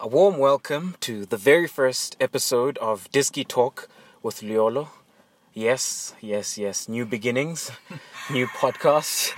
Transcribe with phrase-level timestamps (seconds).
[0.00, 3.88] A warm welcome to the very first episode of Disky Talk
[4.22, 4.88] with Liolo.
[5.54, 6.88] Yes, yes, yes.
[6.88, 7.70] New beginnings,
[8.30, 9.32] new podcast.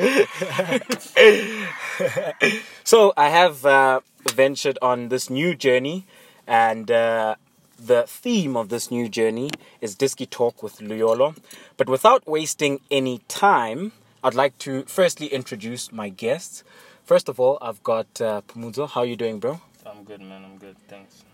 [2.84, 4.00] so I have uh,
[4.32, 6.06] ventured on this new journey,
[6.46, 7.34] and uh,
[7.78, 9.50] the theme of this new journey
[9.82, 11.34] is Disky Talk with Liolo.
[11.76, 13.92] But without wasting any time,
[14.24, 16.64] I'd like to firstly introduce my guests.
[17.04, 18.88] First of all, I've got uh, Pumuzo.
[18.88, 19.60] How are you doing, bro?
[19.96, 20.44] I'm good, man.
[20.44, 20.76] I'm good.
[20.88, 21.24] Thanks.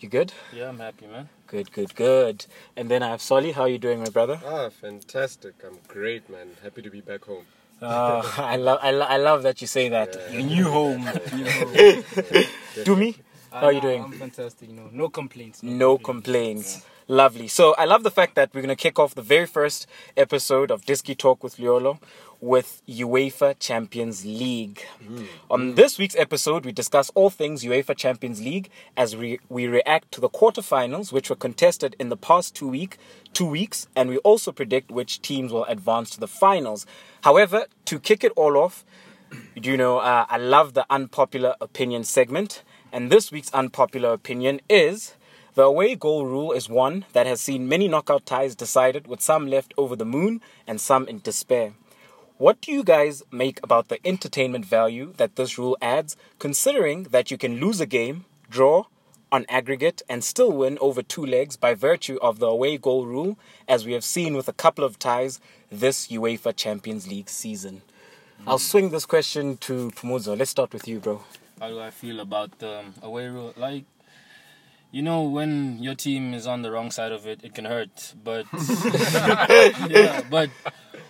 [0.00, 0.32] You good?
[0.52, 1.28] Yeah, I'm happy, man.
[1.46, 2.46] Good, good, good.
[2.76, 3.52] And then I have Solly.
[3.52, 4.40] How are you doing, my brother?
[4.44, 5.54] Ah, fantastic.
[5.64, 6.48] I'm great, man.
[6.62, 7.44] Happy to be back home.
[7.82, 10.14] Uh, I love, I, lo- I love that you say that.
[10.14, 10.38] Yeah.
[10.38, 11.02] Your new home.
[11.04, 12.02] Yeah.
[12.84, 13.16] Dumi?
[13.50, 14.02] How are you doing?
[14.04, 14.68] I'm fantastic.
[14.68, 15.62] You know, no complaints.
[15.62, 16.84] No complaints.
[17.10, 17.48] Lovely.
[17.48, 20.70] So I love the fact that we're going to kick off the very first episode
[20.70, 21.98] of Disky Talk with Liolo
[22.40, 24.86] with UEFA Champions League.
[25.50, 30.12] On this week's episode, we discuss all things UEFA Champions League as we, we react
[30.12, 32.96] to the quarterfinals, which were contested in the past two week
[33.32, 36.86] two weeks, and we also predict which teams will advance to the finals.
[37.22, 38.84] However, to kick it all off,
[39.56, 42.62] you know, uh, I love the unpopular opinion segment,
[42.92, 45.14] and this week's unpopular opinion is
[45.54, 49.46] the away goal rule is one that has seen many knockout ties decided, with some
[49.48, 51.72] left over the moon and some in despair.
[52.38, 57.30] What do you guys make about the entertainment value that this rule adds, considering that
[57.30, 58.84] you can lose a game, draw
[59.30, 63.36] on aggregate, and still win over two legs by virtue of the away goal rule,
[63.68, 65.38] as we have seen with a couple of ties
[65.70, 67.82] this UEFA Champions League season?
[68.46, 70.36] I'll swing this question to Pumuzo.
[70.36, 71.22] Let's start with you, bro.
[71.60, 73.52] How do I feel about the um, away rule?
[73.56, 73.84] Like,
[74.90, 78.14] you know, when your team is on the wrong side of it, it can hurt.
[78.22, 78.46] But
[79.88, 80.50] yeah, but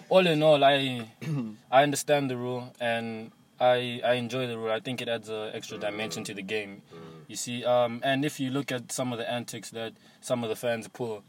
[0.09, 1.07] all in all, I
[1.71, 4.71] I understand the rule and I I enjoy the rule.
[4.71, 6.83] I think it adds an extra dimension to the game.
[7.29, 10.49] You see, um, and if you look at some of the antics that some of
[10.51, 11.23] the fans pull,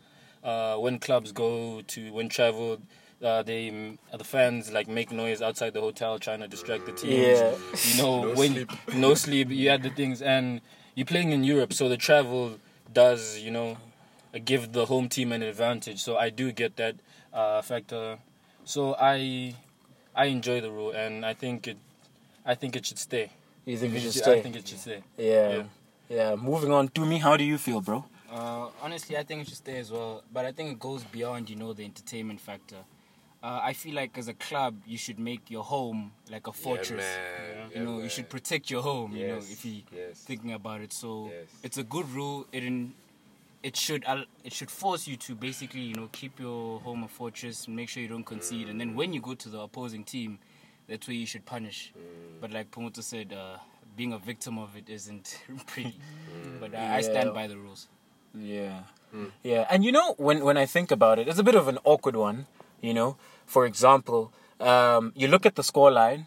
[0.43, 2.79] uh, when clubs go to when travel.
[3.23, 3.69] Uh, they
[4.17, 7.13] the fans like make noise outside the hotel trying to distract the teams.
[7.39, 7.55] Yeah.
[7.85, 8.71] You know No when sleep.
[8.95, 9.49] no sleep.
[9.51, 10.59] You had the things, and
[10.95, 12.57] you're playing in Europe, so the travel
[12.91, 13.77] does you know
[14.33, 15.99] uh, give the home team an advantage.
[16.01, 16.95] So I do get that
[17.33, 18.17] uh, factor.
[18.65, 19.55] So I
[20.15, 21.77] I enjoy the rule, and I think it
[22.45, 23.31] I think it should stay.
[23.65, 24.39] You think you should stay?
[24.39, 25.03] I think it should stay.
[25.17, 25.49] yeah.
[25.49, 25.63] yeah.
[26.09, 26.35] yeah.
[26.35, 28.05] Moving on to me, how do you feel, bro?
[28.31, 30.23] Uh, honestly, I think it should stay as well.
[30.33, 32.77] But I think it goes beyond, you know, the entertainment factor.
[33.43, 36.99] Uh, I feel like as a club, you should make your home like a fortress.
[37.01, 37.69] man.
[37.71, 38.03] you Yeah, know, man.
[38.03, 39.15] you should protect your home.
[39.15, 40.19] You know, if you yes.
[40.19, 40.93] thinking about it.
[40.93, 41.47] So Yes.
[41.63, 42.45] it's a good rule.
[42.51, 42.93] It in,
[43.63, 47.07] it should al- it should force you to basically you know keep your home a
[47.07, 50.37] fortress, make sure you don't concede, and then when you go to the opposing team,
[50.87, 51.91] that's where you should punish.
[52.41, 53.57] But like Pomoto said, uh,
[53.97, 55.95] being a victim of it isn't pretty.
[56.59, 57.87] But I, I stand by the rules.
[58.35, 58.83] Yeah.
[59.43, 59.65] Yeah.
[59.69, 62.15] And you know, when, when I think about it, it's a bit of an awkward
[62.15, 62.45] one.
[62.81, 66.25] You know, for example, um, you look at the scoreline.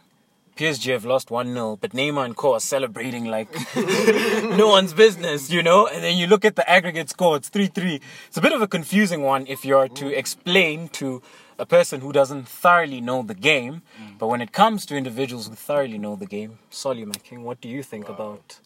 [0.56, 3.48] PSG have lost 1 0, but Neymar and Co are celebrating like
[4.56, 5.88] no one's business, you know?
[5.88, 8.00] And then you look at the aggregate score, it's 3 3.
[8.28, 11.22] It's a bit of a confusing one if you're to explain to
[11.58, 13.82] a person who doesn't thoroughly know the game.
[14.18, 17.60] But when it comes to individuals who thoroughly know the game, Solly, my king, what
[17.60, 18.60] do you think about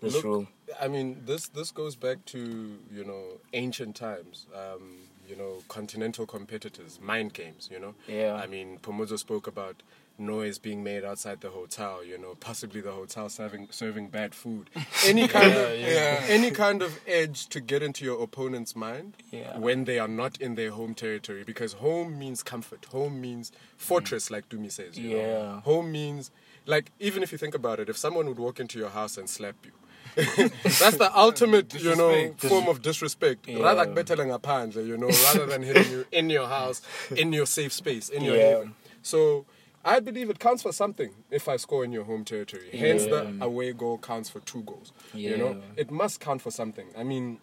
[0.00, 0.46] this Look, rule?
[0.80, 4.46] I mean, this this goes back to you know ancient times.
[4.54, 7.68] Um, you know, continental competitors, mind games.
[7.72, 7.94] You know.
[8.06, 8.34] Yeah.
[8.34, 9.82] I mean, Pumuzo spoke about
[10.18, 12.04] noise being made outside the hotel.
[12.04, 14.70] You know, possibly the hotel serving serving bad food.
[15.04, 15.70] Any kind of
[16.28, 19.58] any kind of edge to get into your opponent's mind Yeah.
[19.58, 22.86] when they are not in their home territory, because home means comfort.
[22.86, 24.32] Home means fortress, mm.
[24.32, 24.98] like Dumi says.
[24.98, 25.26] You Yeah.
[25.26, 25.60] Know?
[25.64, 26.30] Home means
[26.66, 29.28] like even if you think about it, if someone would walk into your house and
[29.28, 29.72] slap you.
[30.62, 33.46] That's the ultimate, you know, form of disrespect.
[33.46, 33.62] Yeah.
[33.62, 33.86] Rather a
[34.24, 36.80] ngaphandle, you know, rather than hitting you in your house,
[37.14, 38.48] in your safe space, in your Yeah.
[38.48, 38.74] haven.
[39.02, 39.44] So
[39.84, 42.70] I believe it counts for something if I score in your home territory.
[42.72, 44.92] Hence, the away goal counts for two goals.
[45.14, 46.86] You know, it must count for something.
[46.96, 47.38] I mean,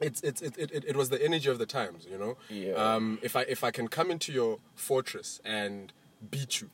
[0.00, 2.06] it's, it's it, it, it, it was the energy of the times.
[2.10, 2.74] You know, Yeah.
[2.74, 5.92] um, if I if I can come into your fortress and
[6.30, 6.70] beat you,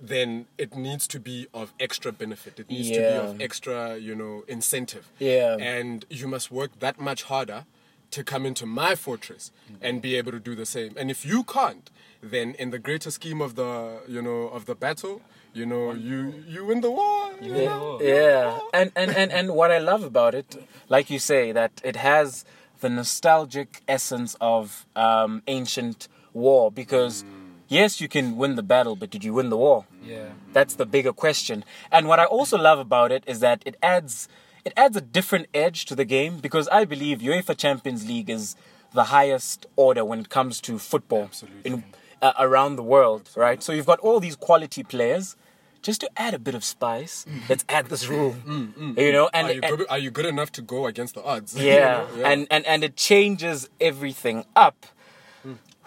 [0.00, 2.58] then it needs to be of extra benefit.
[2.58, 5.10] It needs to be of extra, you know, incentive.
[5.18, 5.56] Yeah.
[5.58, 7.66] And you must work that much harder
[8.10, 10.94] to come into my fortress and be able to do the same.
[10.96, 11.90] And if you can't,
[12.22, 16.44] then in the greater scheme of the, you know, of the battle, you know, you
[16.46, 17.30] you win the war.
[17.40, 17.98] You Yeah, know?
[18.00, 18.58] yeah.
[18.72, 20.56] And, and, and, and what I love about it,
[20.88, 22.44] like you say, that it has
[22.80, 27.24] the nostalgic essence of um, ancient war because
[27.70, 29.86] yes, you can win the battle, but did you win the war?
[30.04, 30.30] Yeah.
[30.52, 31.64] That's the bigger question.
[31.90, 34.28] And what I also love about it is that it adds
[34.62, 38.56] it adds a different edge to the game because I believe UEFA Champions League is
[38.92, 41.70] the highest order when it comes to football Absolutely.
[41.70, 41.84] in
[42.20, 43.62] uh, around the world, right?
[43.62, 45.36] So you've got all these quality players.
[45.82, 47.48] Just to add a bit of spice, mm.
[47.48, 48.36] let's add this rule.
[48.46, 50.84] Mm, mm, you know, and, Are you, and- good, are you good enough to go
[50.84, 51.56] against the odds?
[51.58, 54.84] You yeah, and and and it changes everything up.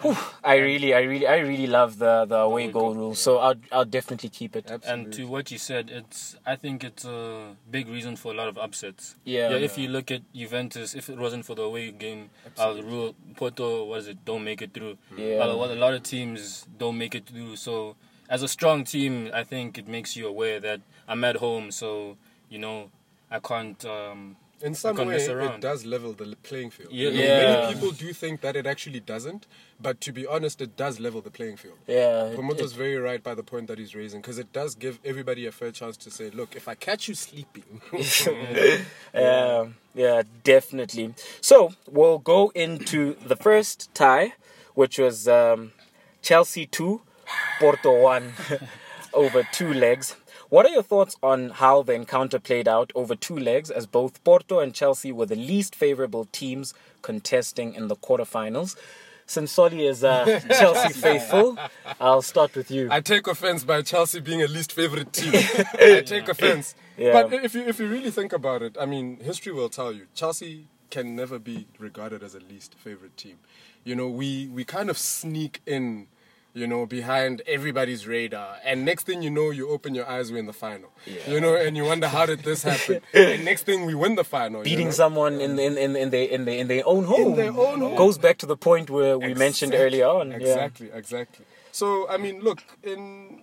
[0.04, 3.14] Whew, I really, I really, I really love the the away goal rule.
[3.14, 4.70] So I'll I'll definitely keep it.
[4.86, 8.48] And to what you said, it's I think it's a big reason for a lot
[8.48, 9.16] of upsets.
[9.24, 9.48] Yeah.
[9.48, 9.56] yeah.
[9.56, 12.28] If you look at Juventus, if it wasn't for the away game,
[12.58, 14.98] uh, the rule Porto was it don't make it through.
[15.16, 15.36] Yeah.
[15.38, 17.56] Uh, well, a lot of teams don't make it through.
[17.56, 17.96] So
[18.28, 22.18] as a strong team, I think it makes you aware that I'm at home, so
[22.50, 22.90] you know
[23.30, 23.82] I can't.
[23.86, 26.90] Um, In some can't way, it does level the playing field.
[26.92, 27.10] Yeah.
[27.10, 27.26] Yeah.
[27.60, 29.46] Many people do think that it actually doesn't,
[29.80, 31.76] but to be honest, it does level the playing field.
[31.86, 34.98] Yeah, it- Pomoto's very right by the point that he's raising because it does give
[35.04, 37.82] everybody a fair chance to say, look, if I catch you sleeping,
[39.12, 41.14] Yeah, yeah, definitely.
[41.40, 44.34] So we'll go into the first tie,
[44.74, 45.72] which was um,
[46.22, 47.02] Chelsea two,
[47.60, 48.32] Porto one,
[49.12, 50.16] over two legs.
[50.54, 54.22] What are your thoughts on how the encounter played out over two legs, as both
[54.22, 58.76] Porto and Chelsea were the least favorable teams contesting in the quarterfinals?
[59.26, 61.58] Since Soli is uh, Chelsea faithful,
[62.00, 62.86] I'll start with you.
[62.88, 65.32] I take offense by Chelsea being a least favorite team.
[65.74, 66.76] I take offense.
[66.96, 67.14] Yeah.
[67.14, 70.06] But if you if you really think about it, I mean, history will tell you
[70.14, 73.40] Chelsea can never be regarded as a least favorite team.
[73.82, 76.06] You know, we we kind of sneak in,
[76.54, 80.38] you know, behind everybody's radar, and next thing you know, you open your eyes, we're
[80.38, 80.90] in the final.
[81.28, 83.00] You know, and you wonder how did this happen?
[83.12, 84.60] and next thing we win the final.
[84.60, 84.92] you beating know?
[84.92, 87.32] someone in in in in their in their in their own home.
[87.32, 87.96] In their own home.
[87.96, 90.30] goes back to the point where we mentioned earlier on.
[90.30, 90.36] Yeah.
[90.36, 91.44] Exactly, exactly.
[91.72, 93.42] So I mean, look in.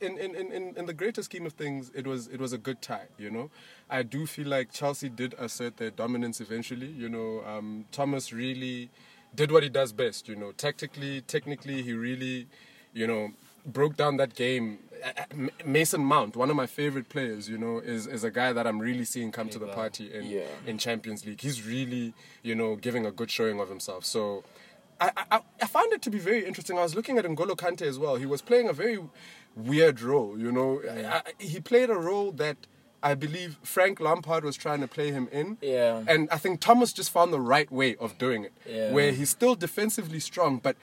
[0.00, 2.58] In, in, in, in, in the greater scheme of things, it was it was a
[2.58, 3.06] good tie.
[3.16, 3.50] You know,
[3.88, 6.88] I do feel like Chelsea did assert their dominance eventually.
[6.88, 8.90] You know, um, Thomas really
[9.34, 10.28] did what he does best.
[10.28, 12.46] You know, tactically, technically, he really,
[12.92, 13.30] you know,
[13.66, 14.78] broke down that game.
[15.64, 18.78] Mason Mount, one of my favorite players, you know, is, is a guy that I'm
[18.78, 20.46] really seeing come to the party in Yeah.
[20.66, 21.40] in Champions League.
[21.42, 24.04] He's really, you know, giving a good showing of himself.
[24.06, 24.44] So
[25.00, 26.78] I, I, I found it to be very interesting.
[26.78, 28.16] I was looking at N'Golo Kante as well.
[28.16, 28.98] He was playing a very
[29.54, 30.80] weird role, you know.
[30.90, 32.56] I, I, he played a role that
[33.04, 35.58] I believe Frank Lampard was trying to play him in.
[35.60, 36.02] Yeah.
[36.08, 38.52] And I think Thomas just found the right way of doing it.
[38.66, 38.92] Yeah.
[38.92, 40.76] Where he's still defensively strong, but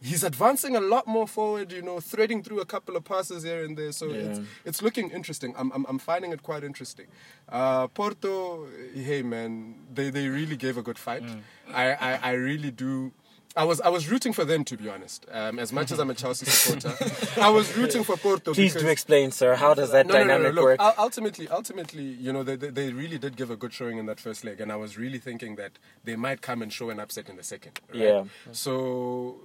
[0.00, 3.64] he's advancing a lot more forward, you know, threading through a couple of passes here
[3.64, 3.92] and there.
[3.92, 5.54] So it's, it's looking interesting.
[5.58, 7.06] I'm, I'm, I'm finding it quite interesting.
[7.48, 11.22] Uh, Porto, hey man, they, they really gave a good fight.
[11.22, 11.40] Mm.
[11.72, 13.12] I, I, I really do.
[13.58, 15.26] I was I was rooting for them to be honest.
[15.32, 16.94] Um, as much as I'm a Chelsea supporter,
[17.40, 18.54] I was rooting for Porto.
[18.54, 19.56] Please because do explain, sir.
[19.56, 20.98] How does that no, no, no, dynamic no, Look, work?
[20.98, 24.20] ultimately, ultimately, you know, they, they, they really did give a good showing in that
[24.20, 25.72] first leg, and I was really thinking that
[26.04, 27.80] they might come and show an upset in the second.
[27.90, 28.00] right?
[28.00, 28.24] Yeah.
[28.52, 29.40] So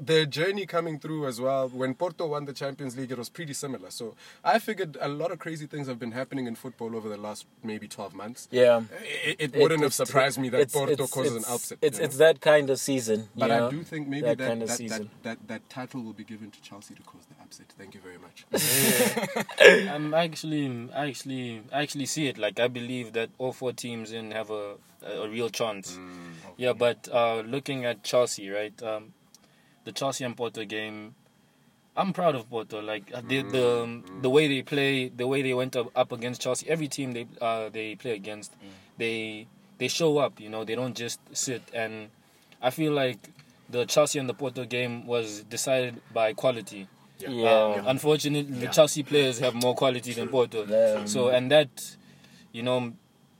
[0.00, 1.68] their journey coming through as well.
[1.68, 3.90] When Porto won the Champions League, it was pretty similar.
[3.90, 4.14] So
[4.44, 7.46] I figured a lot of crazy things have been happening in football over the last
[7.64, 8.48] maybe 12 months.
[8.50, 8.82] yeah.
[9.02, 11.78] It, it wouldn't have it's- surprised me that it's- Porto it's- causes an upset.
[11.82, 12.06] It's you know?
[12.06, 13.20] it's that kind of season.
[13.20, 15.10] you But I do think maybe that that, kind of that, season.
[15.22, 17.66] that, that, that title will be given to Chelsea to cause the upset.
[17.76, 18.46] Thank you very much.
[19.60, 22.38] I'm actually, I actually, I actually see it.
[22.38, 24.74] Like I believe that all four teams in have a
[25.04, 25.98] a, a real chance.
[26.56, 28.80] Yeah, but uh, looking at Chelsea, right?
[28.82, 29.12] Um,
[29.88, 31.14] the Chelsea and Porto game.
[31.96, 32.82] I'm proud of Porto.
[32.82, 36.12] Like uh, the the um, the way they play, the way they went up, up
[36.12, 36.68] against Chelsea.
[36.68, 38.52] Every team they uh, they play against,
[38.98, 39.46] they
[39.78, 40.40] they show up.
[40.40, 41.62] You know, they don't just sit.
[41.72, 42.10] And
[42.60, 43.30] I feel like
[43.70, 46.86] the Chelsea and the Porto game was decided by quality.
[47.18, 47.48] yeah.
[47.48, 50.66] Uh, unfortunately, the Chelsea players have more quality than Porto.
[50.66, 51.06] Yeah.
[51.06, 51.96] So, and that,
[52.52, 52.92] you know,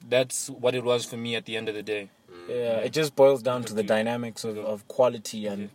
[0.08, 2.08] that's what it was for me at the end of the day.
[2.48, 5.68] Yeah, it just boils down to the dynamics of, of quality and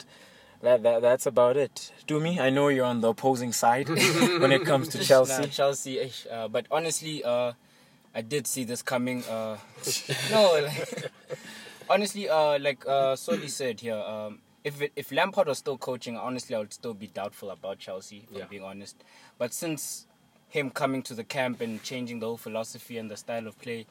[0.64, 1.92] that, that that's about it.
[2.08, 3.88] Dumi, I know you're on the opposing side
[4.40, 5.48] when it comes to Nah, Chelsea.
[5.48, 6.00] Chelsea.
[6.00, 7.54] eh, Uh, but honestly, uh,
[8.16, 9.24] I did see this coming.
[9.26, 9.58] Uh,
[10.32, 11.10] no, like,
[11.90, 16.18] honestly, uh, like uh, Soli said here, um, if it, if Lampard was still coaching,
[16.18, 18.26] honestly, I would still be doubtful about Chelsea.
[18.32, 18.44] If Yeah.
[18.44, 18.96] I'm being honest.
[19.38, 20.08] But since
[20.50, 23.86] him coming to the camp and changing the whole philosophy and the style of play,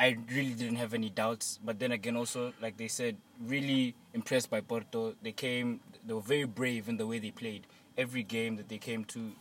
[0.00, 1.58] I really didn't have any doubts.
[1.62, 3.16] But then again, also like they said,
[3.46, 5.14] really impressed by Porto.
[5.22, 7.66] They came, they were very brave in the way they played.
[7.98, 9.32] Every game that they came to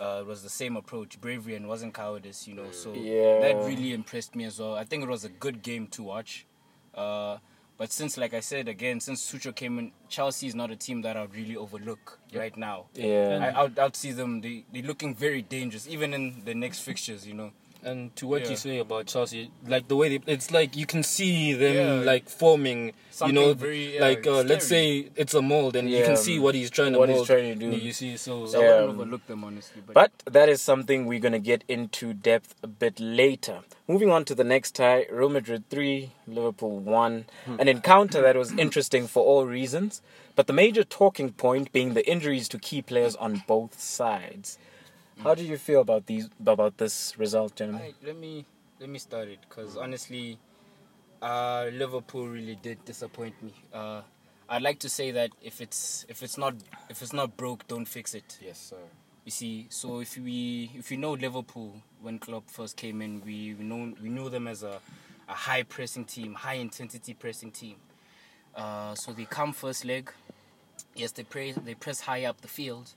[0.00, 2.48] uh, was the same approach, bravery, and wasn't cowardice.
[2.48, 3.38] You know, so Yeah.
[3.40, 4.74] that really impressed me as well.
[4.74, 6.44] I think it was a good game to watch.
[6.92, 7.38] Uh,
[7.78, 11.02] but since, like I said again, since Sucho came in, Chelsea is not a team
[11.02, 12.86] that I would really overlook right now.
[12.94, 13.52] Yeah.
[13.54, 14.40] I, I'd, I'd see them.
[14.40, 17.26] They they're looking very dangerous, even in the next fixtures.
[17.26, 17.52] You know,
[17.82, 18.50] And to what Yeah.
[18.50, 22.04] you say about Chelsea, like the way they, it's like you can see them Yeah.
[22.04, 22.92] like forming.
[23.10, 26.16] Something you know, very, uh, like uh, let's say it's a mold, and you can
[26.16, 27.70] see what he's trying to what he's trying to do.
[27.76, 28.80] You see, so So I Yeah.
[28.80, 29.82] wouldn't overlook them honestly.
[29.86, 33.60] But, But that is something we're going to get into depth a bit later.
[33.88, 37.26] Moving on to the next tie Real Madrid 3, Liverpool 1.
[37.58, 40.00] An encounter that was interesting for all reasons,
[40.36, 44.58] but the major talking point being the injuries to key players on both sides.
[45.22, 47.82] How do you feel about these about this result, gentlemen?
[47.82, 48.46] Alright, let me
[48.80, 50.38] let me start it because honestly,
[51.20, 53.52] uh, Liverpool really did disappoint me.
[53.72, 54.00] Uh,
[54.48, 56.54] I'd like to say that if it's if it's not
[56.88, 58.38] if it's not broke, don't fix it.
[58.40, 58.76] Yes, sir.
[59.26, 63.54] You see, so if we if you know Liverpool when Klopp first came in, we
[63.54, 64.80] we know we knew them as a,
[65.28, 67.76] a high pressing team, high intensity pressing team.
[68.54, 70.10] Uh, so they come first leg.
[70.94, 72.94] Yes, they press they press high up the field,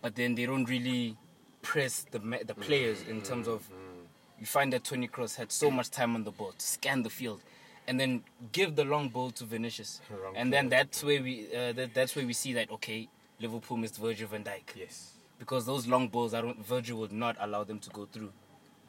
[0.00, 1.16] but then they don't really
[1.62, 3.60] press the the mm, players in terms mm, of.
[3.62, 4.02] Mm.
[4.40, 7.10] You find that Toni Kroos had so much time on the ball to scan the
[7.10, 7.40] field,
[7.86, 11.72] and then give the long ball to Vinicius, Wrong and then that's where we uh,
[11.72, 13.08] that, that's where we see that okay,
[13.40, 14.74] Liverpool missed Virgil van Dijk.
[14.76, 15.12] Yes.
[15.38, 18.32] because those long balls, I don't Virgil would not allow them to go through,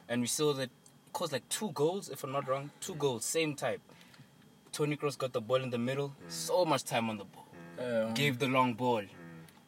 [0.08, 0.70] and we saw that it
[1.12, 3.80] caused like two goals, if I'm not wrong, two goals, same type.
[4.72, 7.46] Toni Kroos got the ball in the middle, so much time on the ball,
[7.78, 9.02] Um, gave the long ball,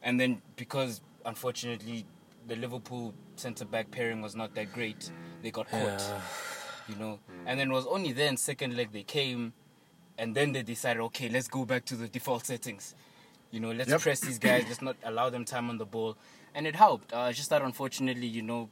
[0.02, 2.04] and then because unfortunately
[2.46, 5.10] the Liverpool centre back pairing was not that great,
[5.42, 6.20] they got caught, Yeah.
[6.88, 9.52] you know, and then it was only then second leg they came,
[10.18, 12.94] and then they decided okay let's go back to the default settings.
[13.50, 14.00] You know, let's Yep.
[14.00, 14.64] press these guys.
[14.66, 16.16] Let's not allow them time on the ball,
[16.54, 17.12] and it helped.
[17.12, 18.68] Uh, just that unfortunately, you know,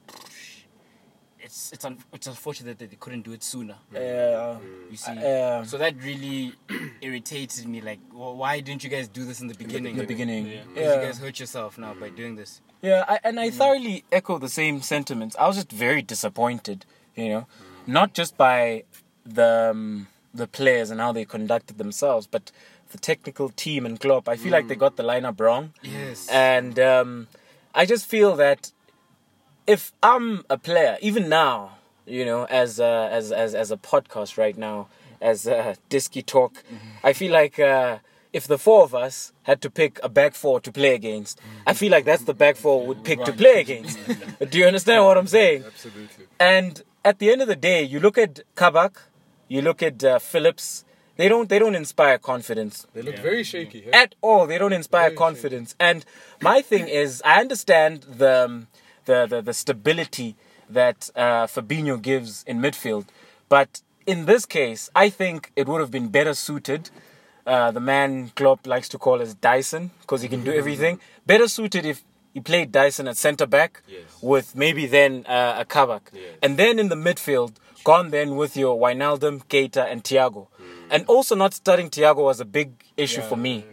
[1.45, 3.77] it's it's un- it's unfortunate that they couldn't do it sooner.
[3.93, 4.57] Yeah.
[4.91, 6.55] You see, Uh, so that really
[7.01, 7.81] irritated me.
[7.81, 9.93] Like, wh- why didn't you guys do this in the beginning?
[9.93, 10.47] in the beginning.
[10.47, 10.63] Yeah.
[10.75, 12.61] Because you guys hurt yourself now by doing this.
[12.83, 15.37] Yeah, I, and I thoroughly echo the same sentiments.
[15.39, 16.85] I was just very disappointed,
[17.15, 17.47] you know,
[17.87, 18.85] not just by
[19.25, 22.51] the um, the players and how they conducted themselves, but
[22.93, 24.29] the technical team and Klopp.
[24.29, 26.29] I feel like they got the lineup wrong, Yes.
[26.29, 27.29] and um,
[27.75, 28.73] I just feel that
[29.67, 34.37] if I'm a player, even now, you know, as a, as as as a podcast
[34.37, 34.89] right now,
[35.21, 36.63] as uh, Disky Talk,
[37.03, 37.99] I feel like uh,
[38.33, 41.73] if the four of us had to pick a back four to play against, I
[41.73, 43.99] feel like that's the back four would pick to play against.
[44.51, 45.65] Do you understand what I'm saying?
[45.65, 46.27] Absolutely.
[46.39, 49.01] And at the end of the day, you look at Kabak,
[49.49, 50.85] you look at uh, Phillips.
[51.17, 53.83] They don't they don't inspire confidence They look very shaky.
[53.83, 53.91] Hey?
[53.93, 54.49] at all.
[54.49, 55.77] They don't inspire Very confidence.
[55.79, 56.05] And
[56.43, 58.67] my thing is, I understand the um,
[59.05, 60.37] the the, the stability
[60.69, 63.07] that uh, Fabinho gives in midfield,
[63.49, 66.91] but in this case, I think it would have been better suited.
[67.47, 70.99] Uh, the man Klopp likes to call as Dyson because he can do everything.
[71.27, 74.03] Better suited if he played Dyson at centre back Yes.
[74.23, 76.23] with maybe then uh, a Kabak, Yes.
[76.43, 77.53] and then in the midfield,
[77.85, 80.49] gone then with your Wijnaldum, Keita, and Thiago.
[80.91, 83.65] And also not starting Thiago was a big issue for me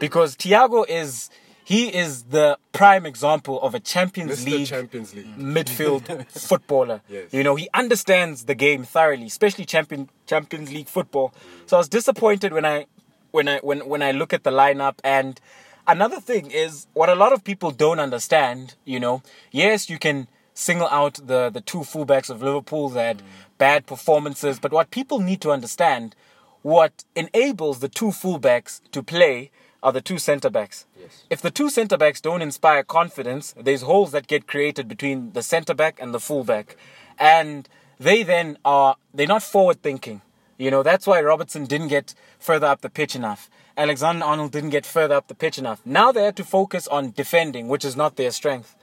[0.00, 1.30] because Thiago is
[1.72, 4.50] he is the prime example of a Champions Mr.
[4.50, 5.34] League Champions League.
[5.38, 6.04] midfield
[6.50, 7.00] footballer.
[7.08, 7.32] Yes.
[7.32, 11.32] You know, he understands the game thoroughly, especially champion Champions League football.
[11.64, 12.86] So I was disappointed when I
[13.30, 15.40] when I when when I look at the lineup and
[15.86, 19.22] another thing is what a lot of people don't understand, you know.
[19.50, 23.22] Yes, you can single out the the two fullbacks of Liverpool that had
[23.56, 26.14] bad performances, but what people need to understand
[26.60, 29.50] what enables the two fullbacks to play
[29.82, 30.86] are the two centre backs.
[30.98, 31.24] Yes.
[31.28, 35.42] If the two centre backs don't inspire confidence, there's holes that get created between the
[35.42, 36.76] centre back and the fullback.
[37.18, 40.22] And they then are they're not forward thinking.
[40.58, 43.50] You know, that's why Robertson didn't get further up the pitch enough.
[43.76, 45.80] Alexander Arnold didn't get further up the pitch enough.
[45.84, 48.76] Now they have to focus on defending, which is not their strength.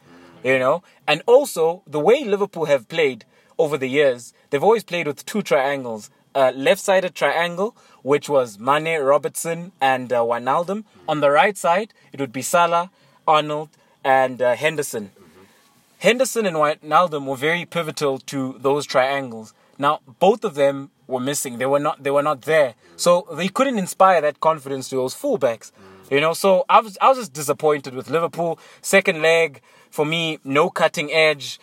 [0.44, 0.84] You know?
[1.08, 3.26] And also the way Liverpool have played
[3.58, 6.10] over the years, they've always played with two triangles.
[6.36, 10.84] Uh, left-sided triangle, which was Mane, Robertson, and uh, Wijnaldum.
[11.08, 12.92] On the right side, it would be Salah,
[13.28, 13.70] Arnold,
[14.04, 15.12] and uh, Henderson.
[16.00, 19.54] Henderson and Wijnaldum were very pivotal to those triangles.
[19.78, 21.58] Now, both of them were missing.
[21.58, 22.04] They were not.
[22.04, 22.76] They were not there.
[22.96, 25.72] So they couldn't inspire that confidence to those fullbacks.
[26.12, 26.34] You know.
[26.34, 26.98] So I was.
[27.02, 28.60] I was just disappointed with Liverpool.
[28.82, 31.60] Second leg for me, no cutting edge.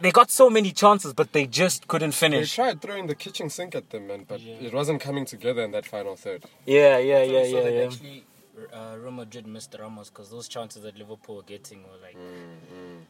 [0.00, 2.56] They got so many chances, but they just couldn't finish.
[2.56, 5.70] They tried throwing the kitchen sink at them, man, but it wasn't coming together in
[5.72, 6.44] that final third.
[6.66, 7.82] Yeah, yeah, yeah, so yeah, that yeah.
[7.84, 8.24] actually,
[8.72, 12.16] uh, Real Madrid missed Ramos because those chances that Liverpool were getting were like.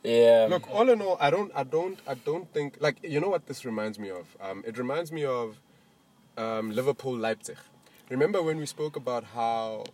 [0.05, 0.47] Yeah.
[0.49, 3.47] Look, all in all, I don't, I don't, I don't think like you know what
[3.47, 4.37] this reminds me of.
[4.41, 5.61] Um, it reminds me of
[6.37, 7.59] um, Liverpool Leipzig.
[8.09, 9.85] Remember when we spoke about how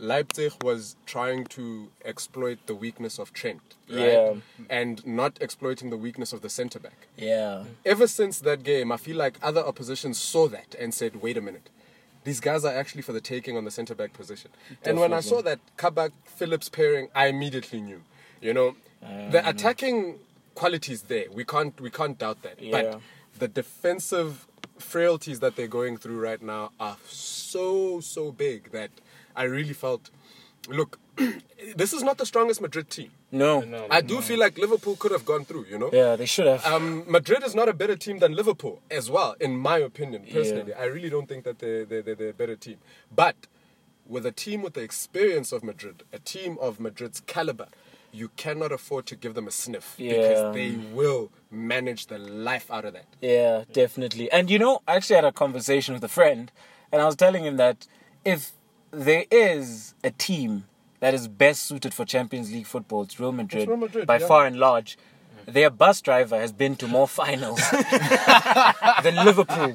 [0.00, 3.98] Leipzig was trying to exploit the weakness of Trent, right?
[3.98, 4.34] Yeah.
[4.68, 7.06] and not exploiting the weakness of the centre back.
[7.16, 7.64] Yeah.
[7.84, 11.40] Ever since that game, I feel like other oppositions saw that and said, "Wait a
[11.40, 11.68] minute."
[12.24, 14.50] These guys are actually for the taking on the centre back position.
[14.84, 18.02] And when I saw that Kabak Phillips pairing, I immediately knew.
[18.40, 20.18] You know, the um, attacking
[20.54, 21.26] qualities there.
[21.32, 22.60] We can't we can't doubt that.
[22.60, 22.70] Yeah.
[22.70, 23.00] But
[23.38, 24.46] the defensive
[24.78, 28.90] frailties that they're going through right now are so so big that
[29.36, 30.10] I really felt
[30.68, 30.98] look
[31.76, 33.10] this is not the strongest Madrid team.
[33.32, 33.60] No.
[33.60, 35.90] No, I do feel like Liverpool could have gone through, you know?
[35.92, 36.64] Yeah, they should have.
[36.66, 40.74] Um, Madrid is not a better team than Liverpool as well, in my opinion, personally.
[40.74, 42.78] I really don't think that they're, they're, they're, they're a better team.
[43.14, 43.36] But
[44.06, 47.68] with a team with the experience of Madrid, a team of Madrid's caliber,
[48.12, 50.12] you cannot afford to give them a sniff Yeah.
[50.16, 53.06] because they will manage the life out of that.
[53.20, 54.30] Yeah, definitely.
[54.32, 56.50] And you know, I actually had a conversation with a friend,
[56.90, 57.86] and I was telling him that
[58.24, 58.52] if
[58.90, 60.64] there is a team
[61.00, 64.26] that is best suited for Champions League football, it's Real Madrid, Real Madrid, by yeah.
[64.26, 64.98] far and large.
[65.46, 67.60] Their bus driver has been to more finals
[69.02, 69.72] than Liverpool.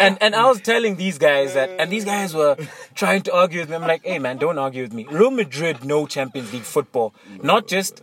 [0.00, 2.56] And and I was telling these guys that and these guys were
[2.94, 3.76] trying to argue with me.
[3.76, 5.06] I'm like, hey man, don't argue with me.
[5.08, 7.14] Real Madrid know Champions League football.
[7.42, 8.02] Not just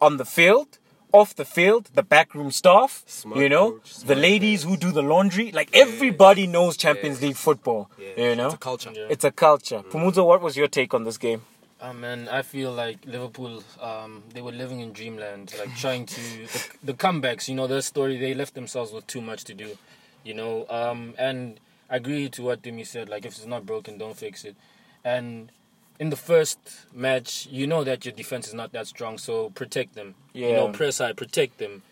[0.00, 0.78] on the field,
[1.14, 5.02] off the field, the backroom staff, Smart you know, coach, the ladies who do the
[5.02, 5.52] laundry.
[5.52, 7.88] Like everybody knows Champions League football.
[8.16, 8.46] You know?
[8.46, 8.92] It's a culture.
[9.08, 9.80] It's a culture.
[9.90, 11.42] Pumuzo, what was your take on this game?
[11.80, 16.20] Oh man, I feel like Liverpool, um, they were living in dreamland, like trying to
[16.20, 17.48] the, the comebacks.
[17.48, 19.78] You know, their story, they left themselves with too much to do.
[20.24, 23.08] You know, um, and I agree to what Demi said.
[23.08, 24.56] Like, if it's not broken, don't fix it.
[25.04, 25.52] And
[25.98, 26.58] in the first
[26.92, 30.14] match, you know that your defense is not that strong, so protect them.
[30.32, 30.48] Yeah.
[30.48, 31.82] You know, press high, protect them.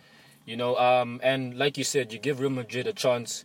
[0.44, 3.44] You know, um, and like you said, you give Real Madrid a chance.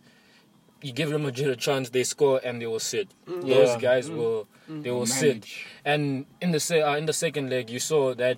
[0.82, 3.08] You give Real Madrid a chance, they score and they will sit.
[3.26, 3.78] Those Yeah.
[3.80, 5.46] guys will they will sit.
[5.84, 8.36] And in the se- uh, in the second leg, you saw that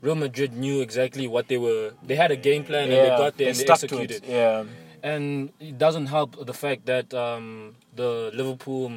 [0.00, 1.92] Real Madrid knew exactly what they were.
[2.06, 4.24] They had a game plan and they got there and they stuck to executed.
[4.24, 4.28] it.
[4.30, 4.64] Yeah.
[5.02, 8.92] And it doesn't help the fact that um, the Liverpool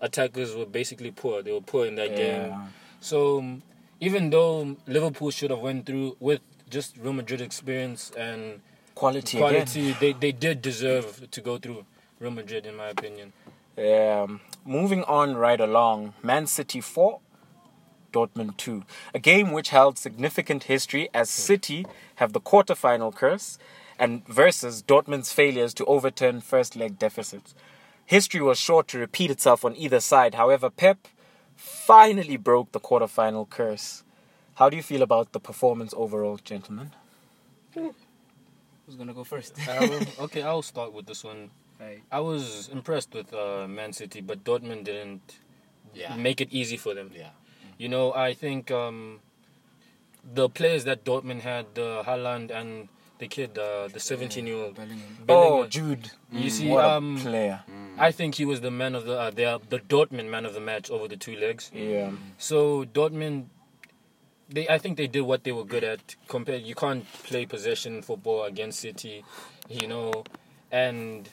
[0.00, 1.42] attackers were basically poor.
[1.42, 2.54] They were poor in that game.
[3.00, 3.62] So um,
[4.00, 8.60] even though Liverpool should have went through with just Real Madrid experience and
[8.94, 9.50] Quality, again.
[9.50, 11.84] quality, they, they did deserve to go through
[12.18, 13.34] Real Madrid, in my opinion.
[13.76, 17.20] Um, moving on right along, Man City 4,
[18.10, 18.84] Dortmund 2.
[19.12, 23.58] A game which held significant history as City have the quarterfinal curse
[23.98, 27.54] and versus Dortmund's failures to overturn first leg deficits.
[28.06, 30.34] History was sure to repeat itself on either side.
[30.34, 31.08] However, Pep
[31.56, 34.04] finally broke the quarterfinal curse.
[34.54, 36.92] How do you feel about the performance overall, gentlemen?
[37.74, 39.58] Who's gonna go first?
[39.68, 39.90] Um,
[40.20, 41.50] okay, I'll start with this one.
[41.80, 42.02] Right.
[42.10, 45.40] I was impressed with uh, Man City, but Dortmund didn't
[46.16, 47.10] make it easy for them.
[47.14, 47.30] Yeah.
[47.76, 49.20] You know, I think um,
[50.34, 52.88] the players that Dortmund had, uh, Haaland and
[53.18, 54.78] the kid, uh, the 17 year old.
[55.28, 56.10] Oh, Jude.
[56.30, 57.60] You see, What um, a player.
[57.98, 60.60] I think he was the man of the uh, the, the Dortmund man of the
[60.60, 61.70] match over the two legs.
[61.74, 62.10] Yeah.
[62.36, 63.46] So Dortmund,
[64.50, 66.14] they I think they did what they were good at.
[66.28, 69.24] Compared, you can't play possession football against City,
[69.68, 70.24] you know,
[70.70, 71.28] and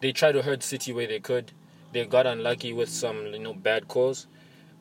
[0.00, 1.52] they tried to hurt City where they could.
[1.92, 4.26] They got unlucky with some you know bad calls.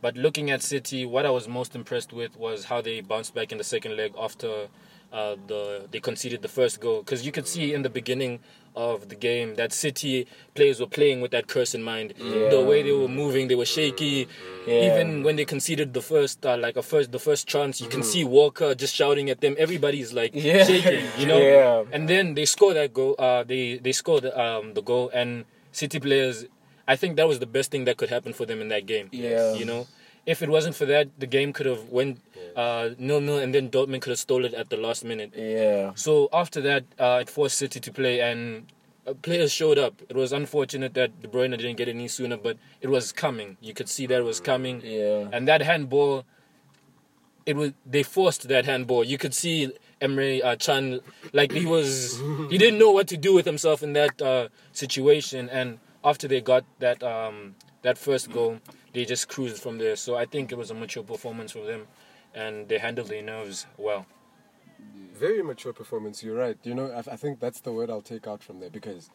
[0.01, 3.51] But looking at City, what I was most impressed with was how they bounced back
[3.51, 4.67] in the second leg after
[5.11, 6.99] uh, the they conceded the first goal.
[7.01, 8.39] Because you could see in the beginning
[8.73, 12.13] of the game that City players were playing with that curse in mind.
[12.17, 14.29] The way they were moving, they were shaky.
[14.65, 14.87] Yeah.
[14.95, 18.01] Even when they conceded the first, uh, like a first, the first chance, you can
[18.01, 19.55] see Walker just shouting at them.
[19.57, 20.63] Everybody's like Yeah.
[20.63, 21.37] shaking, you know.
[21.51, 21.83] Yeah.
[21.91, 23.15] And then they score that goal.
[23.19, 25.43] Uh, they they scored um, the goal, and
[25.73, 26.45] City players.
[26.87, 29.09] I think that was the best thing that could happen for them in that game.
[29.11, 29.53] Yeah.
[29.53, 29.87] You know,
[30.25, 32.19] if it wasn't for that, the game could have went
[32.55, 35.33] uh, nil nil, and then Dortmund could have stole it at the last minute.
[35.35, 35.91] Yeah.
[35.95, 38.67] So after that, uh, it forced City to play, and
[39.07, 40.01] uh, players showed up.
[40.09, 43.57] It was unfortunate that De Bruyne didn't get any sooner, but it was coming.
[43.61, 44.81] You could see that it was coming.
[44.83, 45.29] Yeah.
[45.31, 46.25] And that handball,
[47.45, 49.03] it was they forced that handball.
[49.03, 50.99] You could see Emre uh, Can
[51.33, 55.49] like he was he didn't know what to do with himself in that uh, situation.
[55.49, 58.59] And after they got that um, that first goal,
[58.93, 59.95] they just cruised from there.
[59.95, 61.87] So I think it was a mature performance for them,
[62.33, 64.05] and they handled their nerves well.
[65.13, 66.23] Very mature performance.
[66.23, 66.57] You're right.
[66.63, 69.09] You know, I, I think that's the word I'll take out from there because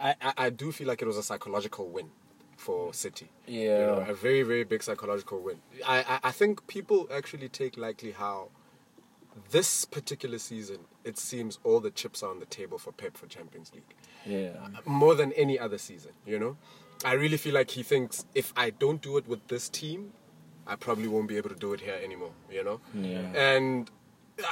[0.00, 2.10] I, I, I do feel like it was a psychological win
[2.56, 3.28] for City.
[3.46, 4.10] You know, Yeah.
[4.10, 5.58] a very very big psychological win.
[5.86, 8.48] I, I I think people actually take likely how
[9.50, 13.26] this particular season it seems all the chips are on the table for Pep for
[13.26, 14.54] Champions League Yeah.
[14.86, 16.12] more than any other season.
[16.26, 16.56] You know,
[17.04, 20.12] I really feel like he thinks if I don't do it with this team,
[20.66, 22.32] I probably won't be able to do it here anymore.
[22.50, 22.80] You know.
[22.94, 23.20] Yeah.
[23.34, 23.90] And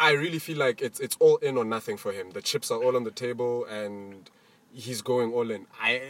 [0.00, 2.30] I really feel like it's it's all in or nothing for him.
[2.30, 4.30] The chips are all on the table, and
[4.72, 5.66] he's going all in.
[5.80, 6.02] I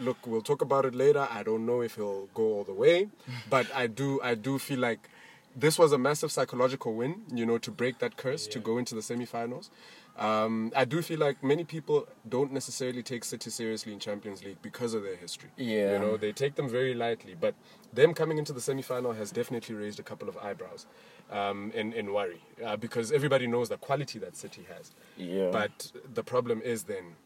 [0.00, 0.18] look.
[0.26, 1.26] We'll talk about it later.
[1.30, 3.08] I don't know if he'll go all the way,
[3.50, 4.20] but I do.
[4.22, 5.08] I do feel like
[5.56, 7.22] this was a massive psychological win.
[7.32, 9.70] You know, to break that curse to go into the semi-finals.
[10.20, 14.60] Um, I do feel like many people don't necessarily take City seriously in Champions League
[14.60, 15.48] because of their history.
[15.56, 15.92] Yeah.
[15.92, 17.54] You know, they take them very lightly, but
[17.94, 20.86] them coming into the semi-final has definitely raised a couple of eyebrows
[21.30, 24.92] um, in in worry uh, because everybody knows the quality that City has.
[25.16, 25.48] Yeah.
[25.50, 27.16] But the problem is then,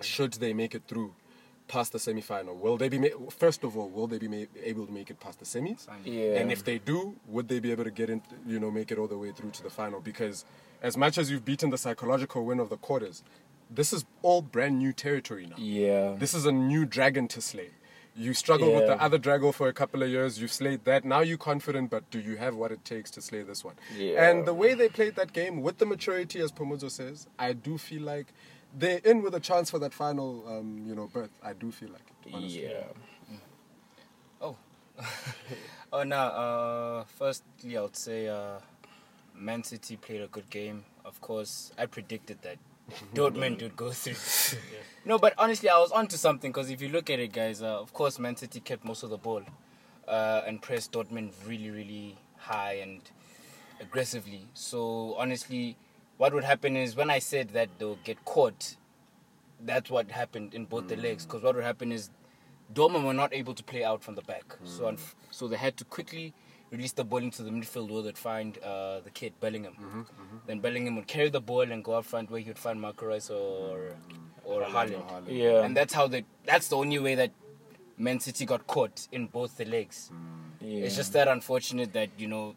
[0.00, 1.14] should they make it through
[1.68, 2.56] past the semi-final?
[2.56, 3.88] Will they be ma- first of all?
[3.88, 5.86] Will they be ma- able to make it past the semis?
[6.04, 6.40] Yeah.
[6.40, 8.22] And if they do, would they be able to get in?
[8.44, 10.00] You know, make it all the way through to the final?
[10.00, 10.44] Because
[10.84, 13.24] as much as you've beaten the psychological win of the quarters,
[13.70, 15.56] this is all brand new territory now.
[15.56, 16.14] Yeah.
[16.18, 17.70] This is a new dragon to slay.
[18.14, 20.38] You struggled with the other dragon for a couple of years.
[20.40, 21.04] You've slayed that.
[21.04, 23.74] Now you're confident, but do you have what it takes to slay this one?
[23.96, 24.28] Yeah.
[24.28, 27.78] And the way they played that game, with the maturity, as Pumuzo says, I do
[27.78, 28.26] feel like
[28.76, 31.30] they're in with a chance for that final, um, you know, berth.
[31.42, 32.34] I do feel like it.
[32.34, 32.62] honestly.
[32.64, 33.36] Yeah.
[34.40, 34.56] Oh.
[35.92, 36.16] oh, no.
[36.16, 38.58] Uh, firstly, I would say uh,
[39.34, 40.84] Man City played a good game.
[41.04, 42.58] Of course, I predicted that
[43.14, 44.58] Dortmund would go through.
[45.06, 47.78] No, but honestly, I was onto something because if you look at it, guys, uh,
[47.78, 49.42] of course, Man City kept most of the ball
[50.08, 53.02] uh, and pressed Dortmund really, really high and
[53.80, 54.46] aggressively.
[54.54, 55.76] So, honestly,
[56.16, 58.76] what would happen is when I said that they'll get caught,
[59.60, 61.26] that's what happened in both the legs.
[61.26, 62.08] Because what would happen is
[62.72, 65.76] Dortmund were not able to play out from the back, so unf- so they had
[65.76, 66.32] to quickly
[66.74, 69.74] release the ball into the midfield where they'd find uh, the kid Bellingham.
[69.74, 70.36] Mm-hmm, mm-hmm.
[70.46, 73.06] Then Bellingham would carry the ball and go up front where he would find Marco
[73.06, 73.96] Reus or
[74.44, 75.24] or Haaland.
[75.28, 75.64] Yeah.
[75.64, 76.24] And that's how they.
[76.44, 77.32] That's the only way that
[77.96, 80.10] Man City got caught in both the legs.
[80.12, 80.68] Mm.
[80.68, 80.84] yeah.
[80.84, 82.54] It's just that unfortunate that you know.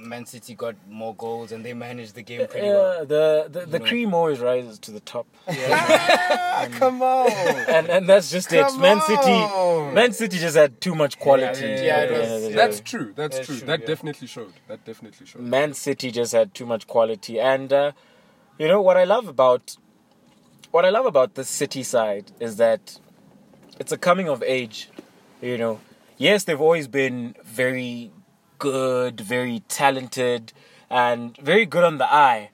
[0.00, 3.06] Man City got more goals and they managed the game pretty Yeah, well.
[3.06, 7.30] the the, the cream always rises to the top, Ah, come on.
[7.30, 8.66] and and that's just it.
[8.66, 9.94] Come Man City, on.
[9.94, 11.66] Man City just had too much quality.
[11.66, 12.52] yeah, yeah, it at the was- end of.
[12.54, 13.12] That's true.
[13.14, 13.58] That's, That's true.
[13.58, 13.86] true, That yeah.
[13.86, 14.52] definitely showed.
[14.68, 15.42] That definitely showed.
[15.42, 17.92] Man City just had too much quality, and uh,
[18.58, 19.76] you know what I love about
[20.70, 22.98] what I love about the City side is that
[23.78, 24.88] it's a coming of age.
[25.42, 25.80] You know,
[26.18, 28.10] yes, they've always been very
[28.60, 30.52] good, very talented,
[30.88, 32.50] and very good on the eye.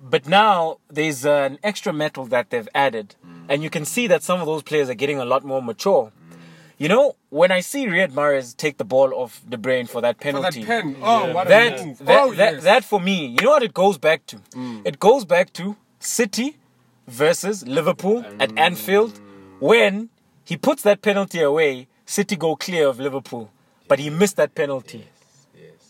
[0.00, 3.44] But now there's an extra metal that they've added, mm.
[3.48, 6.04] and you can see that some of those players are getting a lot more mature.
[6.06, 6.36] Mm.
[6.78, 10.16] You know, when I see Riyad Mahrez take the ball off De Bruyne for that
[10.16, 10.96] For that penalty, pen.
[11.02, 12.64] Oh, what a that that, oh, that, yes.
[12.64, 14.36] that for me, you know what it goes back to?
[14.36, 14.86] Mm.
[14.86, 16.56] It goes back to City
[17.06, 19.20] versus Liverpool at Anfield
[19.60, 20.08] when
[20.44, 23.50] he puts that penalty away, City go clear of Liverpool,
[23.86, 25.06] but he missed that penalty.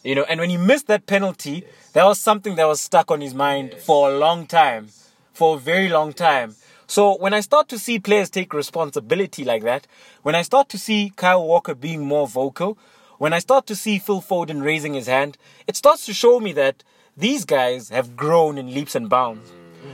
[0.02, 3.20] You know, and when he missed that penalty, that was something that was stuck on
[3.20, 4.88] his mind for a long time,
[5.32, 6.56] for a very long time.
[6.88, 9.86] So when I start to see players take responsibility like that,
[10.22, 12.76] when I start to see Kyle Walker being more vocal,
[13.18, 16.52] when I start to see Phil Foden raising his hand, it starts to show me
[16.54, 16.82] that
[17.16, 19.52] these guys have grown in leaps and bounds.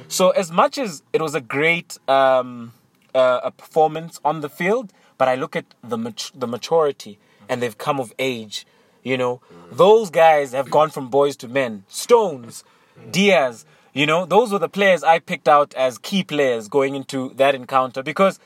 [0.09, 2.73] So as much as it was a great um,
[3.15, 7.19] uh, a performance on the field, but I look at the mat- the maturity
[7.49, 8.67] and they've come of age.
[9.03, 11.85] You know, those guys have gone from boys to men.
[11.89, 12.65] Stones,
[13.11, 17.31] Dias, you know, those were the players I picked out as key players going into
[17.35, 18.39] that encounter because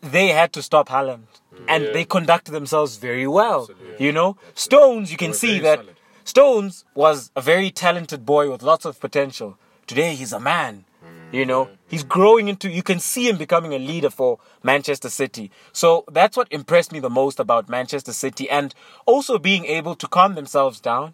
[0.00, 1.24] they had to stop Haaland.
[1.66, 3.68] And they conducted themselves very well.
[3.98, 5.96] You know, Stones, you can see that solid.
[6.24, 9.58] Stones was a very talented boy with lots of potential.
[9.86, 10.84] Today he's a man.
[11.30, 15.50] You know, he's growing into, you can see him becoming a leader for Manchester City.
[15.72, 20.08] So that's what impressed me the most about Manchester City and also being able to
[20.08, 21.12] calm themselves down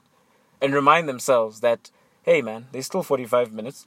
[0.62, 1.90] and remind themselves that,
[2.22, 3.86] hey man, there's still 45 minutes.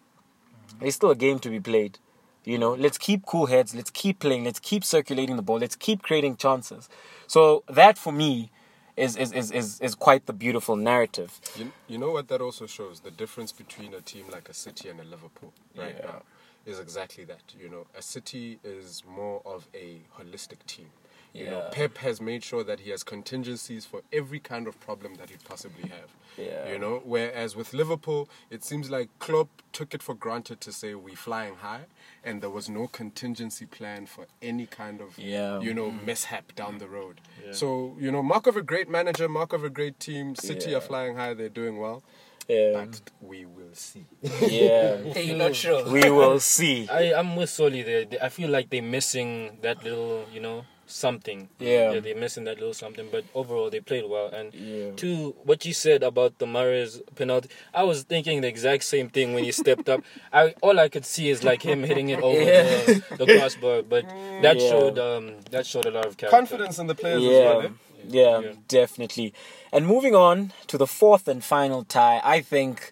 [0.79, 1.97] There's still a game to be played.
[2.43, 5.75] You know, let's keep cool heads, let's keep playing, let's keep circulating the ball, let's
[5.75, 6.89] keep creating chances.
[7.25, 8.51] So that for me
[8.97, 11.39] is is, is, is, is quite the beautiful narrative.
[11.57, 13.01] You, you know what that also shows?
[13.01, 16.05] The difference between a team like a City and a Liverpool right Yeah.
[16.05, 16.21] now
[16.65, 17.53] is exactly that.
[17.59, 20.89] You know, a City is more of a holistic team.
[21.37, 25.15] You know, Pep has made sure that he has contingencies for every kind of problem
[25.15, 26.09] that he'd possibly have.
[26.37, 26.71] Yeah.
[26.71, 30.93] You know, whereas with Liverpool, it seems like Klopp took it for granted to say
[30.93, 31.85] we're flying high,
[32.23, 35.59] and there was no contingency plan for any kind of Yeah.
[35.59, 36.05] you know mm-hmm.
[36.05, 37.21] mishap down the road.
[37.51, 40.35] So you know, mark of a great manager, mark of a great team.
[40.35, 40.77] City Yeah.
[40.77, 42.03] are flying high; they're doing well,
[42.47, 42.71] Yeah.
[42.85, 44.05] but we will see.
[44.21, 44.97] yeah.
[45.27, 45.89] You're not sure.
[45.89, 46.87] we will see.
[46.89, 48.05] I I'm with Soli there.
[48.21, 51.49] I feel like they're missing that little, you know, something.
[51.59, 51.99] Yeah.
[51.99, 53.07] they're missing that little something.
[53.11, 54.27] But overall, they played well.
[54.29, 54.91] And Yeah.
[54.97, 59.33] to what you said about the Mahrez penalty, I was thinking the exact same thing
[59.33, 60.01] when he stepped up.
[60.33, 62.63] I all I could see is like him hitting it over Yeah.
[62.63, 63.81] the, the crossbar.
[63.83, 64.05] But
[64.41, 64.69] that Yeah.
[64.69, 66.37] showed um, that showed a lot of character.
[66.37, 67.61] Confidence in the players as Yeah, well.
[67.61, 67.69] eh?
[68.07, 68.53] yeah, Yeah.
[68.67, 69.33] definitely.
[69.71, 72.91] And moving on to the fourth and final tie, I think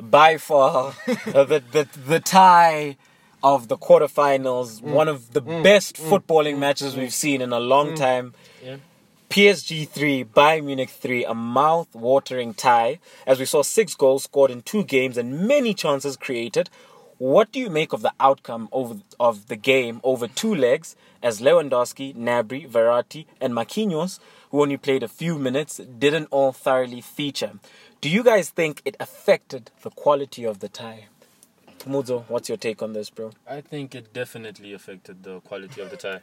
[0.00, 0.94] by far
[1.26, 2.96] the, the the tie
[3.44, 4.84] of the quarterfinals, mm.
[4.84, 5.62] one of the mm.
[5.62, 6.08] best mm.
[6.08, 8.32] footballing matches we've seen in a long time.
[8.64, 8.78] Yeah.
[9.28, 14.50] PSG 3, Bayern Munich 3, a mouth watering tie, as we saw six goals scored
[14.50, 16.70] in two games and many chances created.
[17.18, 21.40] What do you make of the outcome over, of the game over two legs as
[21.40, 27.52] Lewandowski, Gnabry, Verratti, and Marquinhos, who only played a few minutes, didn't all thoroughly feature?
[28.00, 31.08] Do you guys think it affected the quality of the tie?
[31.86, 33.30] Muzo, what's your take on this, bro?
[33.48, 36.20] I think it definitely affected the quality of the tie.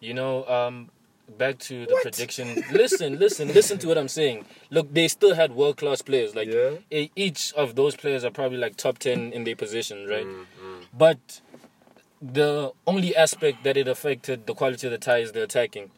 [0.00, 0.90] You know, um,
[1.38, 2.62] back to the prediction.
[2.70, 4.44] Listen, listen, listen to what I'm saying.
[4.70, 6.34] Look, they still had world class players.
[6.34, 7.06] Like Yeah.
[7.16, 10.26] each of those players are probably like top ten in their position, right?
[10.26, 10.46] Mm,
[10.92, 11.40] But
[12.22, 15.90] the only aspect that it affected the quality of the tie is the attacking.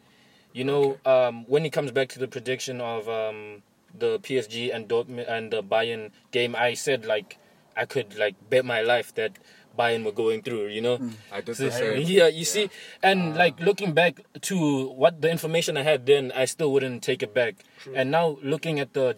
[0.53, 3.63] You know, um, when it comes back to the prediction of um,
[3.97, 7.39] the PSG and Dortmund and the Bayern game, I said like
[7.79, 9.38] I could like bet my life that
[9.79, 10.67] Bayern were going through.
[10.69, 10.97] You know,
[11.33, 12.01] I did So, the same.
[12.03, 12.69] yeah, you see,
[13.03, 17.23] and like looking back to what the information I had then, I still wouldn't take
[17.23, 17.55] it back.
[17.95, 19.17] And now looking at the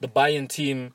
[0.00, 0.94] the Bayern team,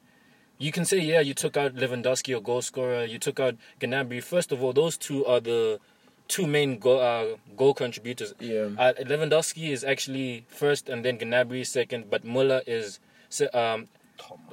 [0.58, 3.04] you can say, yeah, you took out Lewandowski, a goal scorer.
[3.06, 4.24] You took out Gnabry.
[4.24, 5.80] First of all, those two are the
[6.28, 8.34] two main goal, uh, goal contributors.
[8.39, 8.70] Yeah.
[8.80, 12.10] Uh, Lewandowski is actually first, and then Gnabry is second.
[12.10, 13.00] But Muller is
[13.54, 13.89] um,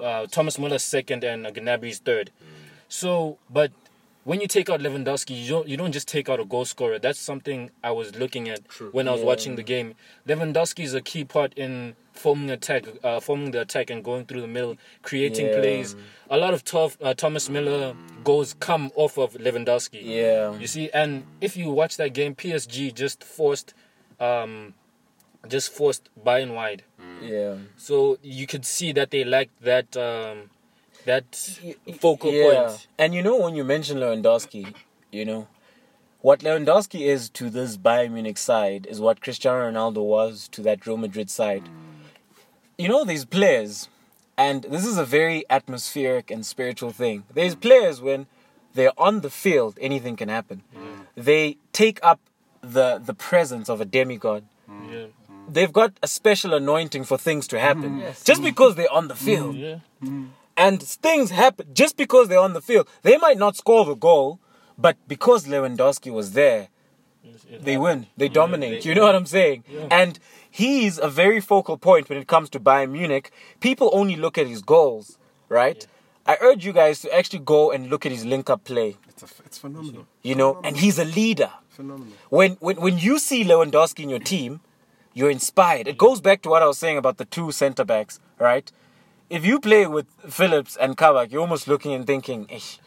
[0.02, 2.30] uh, Thomas Muller second, and uh, Gnabry is third.
[2.88, 3.72] So, but
[4.24, 6.98] when you take out Lewandowski, you don't you don't just take out a goal scorer.
[6.98, 8.60] That's something I was looking at
[8.92, 9.26] when I was Yeah.
[9.26, 9.94] watching the game.
[10.28, 14.42] Lewandowski is a key part in forming attack, uh, forming the attack and going through
[14.42, 15.58] the middle, creating Yeah.
[15.60, 15.96] plays.
[16.30, 20.00] A lot of tough, uh, Thomas Muller goals come off of Lewandowski.
[20.04, 20.56] Yeah.
[20.58, 23.72] You see, and if you watch that game, PSG just forced,
[24.20, 24.74] um,
[25.48, 26.84] just forced Bayern wide.
[27.22, 27.56] Yeah.
[27.76, 30.50] So you could see that they lacked that um,
[31.04, 31.34] that
[32.00, 32.66] focal yeah.
[32.66, 32.86] point.
[32.98, 34.74] And you know, when you mention Lewandowski,
[35.10, 35.48] you know,
[36.20, 40.86] what Lewandowski is to this Bayern Munich side is what Cristiano Ronaldo was to that
[40.86, 41.68] Real Madrid side.
[42.78, 43.88] You know, these players,
[44.36, 47.24] and this is a very atmospheric and spiritual thing.
[47.32, 48.26] There's players when
[48.74, 50.62] they're on the field, anything can happen.
[51.16, 52.20] They take up
[52.62, 54.44] the the presence of a demigod.
[54.90, 55.06] Yeah,
[55.54, 58.24] They've got a special anointing for things to happen mm-hmm.
[58.24, 59.24] just because they're on the mm-hmm.
[59.26, 60.26] field yeah, mm-hmm.
[60.56, 62.88] and things happen just because they're on the field.
[63.02, 64.38] They might not score the goal,
[64.78, 66.68] but because Lewandowski was there,
[67.24, 67.82] It they happened.
[67.82, 68.06] win.
[68.16, 68.82] They dominate.
[68.82, 69.64] they- you know what I'm saying?
[69.68, 69.86] Yeah.
[70.02, 70.18] And
[70.50, 73.30] he's a very focal point when it comes to Bayern Munich.
[73.60, 75.86] People only look at his goals, right?
[76.26, 78.96] I urge you guys to actually go and look at his link-up play.
[79.08, 80.06] It's, a, it's phenomenal.
[80.22, 81.50] You know, and he's a leader.
[81.68, 82.12] Phenomenal.
[82.28, 84.60] When when when you see Lewandowski in your team,
[85.14, 85.88] you're inspired.
[85.88, 88.70] It goes back to what I was saying about the two centre backs, right?
[89.30, 92.78] If you play with Phillips and Kabak, you're almost looking and thinking, "Ish,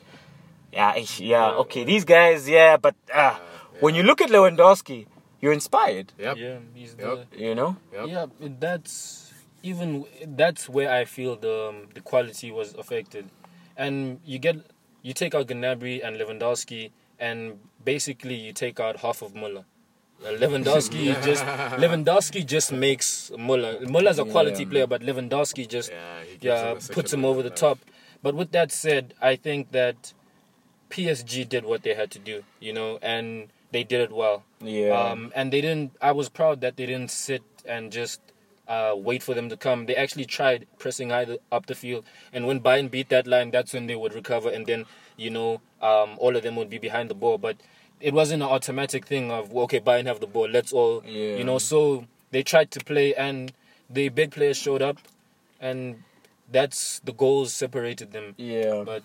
[0.71, 3.39] yeah, ish, yeah, okay, these guys, yeah, but ah.
[3.81, 5.05] When you look at Lewandowski,
[5.41, 6.13] you're inspired.
[6.17, 6.37] Yep.
[6.37, 6.57] yeah.
[6.73, 7.31] He's Yep.
[7.31, 7.77] the You know?
[7.93, 8.07] Yep.
[8.07, 8.25] yeah.
[8.59, 9.33] That's
[9.63, 13.29] even that's where I feel the um, the quality was affected,
[13.75, 14.57] and you get
[15.01, 19.65] you take out Gnabry and Lewandowski, and basically you take out half of Muller.
[20.23, 23.79] Lewandowski just Lewandowski just makes Muller.
[23.81, 24.69] Muller's a quality Yeah.
[24.69, 25.91] player, but Lewandowski just
[26.41, 27.57] Yeah, him puts him over the level.
[27.57, 27.79] top.
[28.23, 30.13] But with that said, I think that
[30.89, 34.43] PSG did what they had to do, you know, and they did it well.
[34.61, 34.91] Yeah.
[35.11, 35.91] Um, and they didn't.
[36.01, 38.21] I was proud that they didn't sit and just
[38.67, 39.85] uh, wait for them to come.
[39.85, 43.73] They actually tried pressing either up the field, and when Bayern beat that line, that's
[43.73, 44.85] when they would recover, and then
[45.17, 47.37] you know um, all of them would be behind the ball.
[47.37, 47.57] But
[48.01, 51.37] it wasn't an automatic thing of okay, Bayern have the ball, let's all Yeah.
[51.37, 51.57] you know.
[51.57, 53.51] So they tried to play, and
[53.89, 54.97] the big players showed up,
[55.59, 56.03] and
[56.51, 58.33] that's the goals separated them.
[58.37, 58.83] yeah.
[58.85, 59.03] But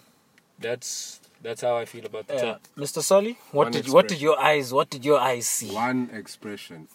[0.58, 2.56] that's that's how I feel about the Yeah.
[2.76, 3.00] Mr.
[3.02, 5.70] Solly, what One did what did your eyes what did your eyes see?
[5.72, 6.88] One expression.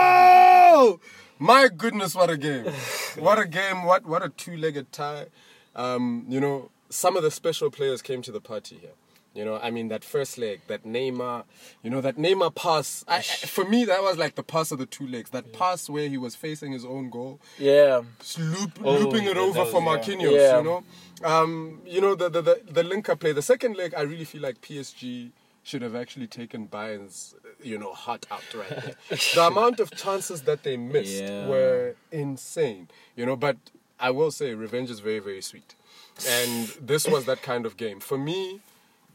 [0.00, 1.00] Oh
[1.38, 2.14] my goodness!
[2.14, 2.66] What a game!
[3.18, 3.84] What a game!
[3.84, 5.26] What what a two-legged tie!
[5.74, 8.90] Um, you know, some of the special players came to the party here.
[9.38, 11.44] You know, I mean that first leg, that Neymar,
[11.84, 13.04] you know that Neymar pass.
[13.06, 15.30] I, I- for me, that was like the pass of the two legs.
[15.30, 18.02] That pass where he was facing his own goal, Yeah.
[18.36, 20.32] loop, Oh, looping it yeah, over that for was- Marquinhos.
[20.32, 20.58] Yeah.
[20.58, 20.82] You know,
[21.22, 23.30] um, you know the the the, the linker play.
[23.32, 25.30] The second leg, I really feel like PSG
[25.62, 28.94] should have actually taken Bayern's, you know, heart out right there.
[29.36, 31.46] the amount of chances that they missed Yeah.
[31.46, 33.36] were insane, you know.
[33.36, 33.56] But
[34.00, 35.76] I will say, revenge is very, very sweet,
[36.26, 38.62] and this was that kind of game for me.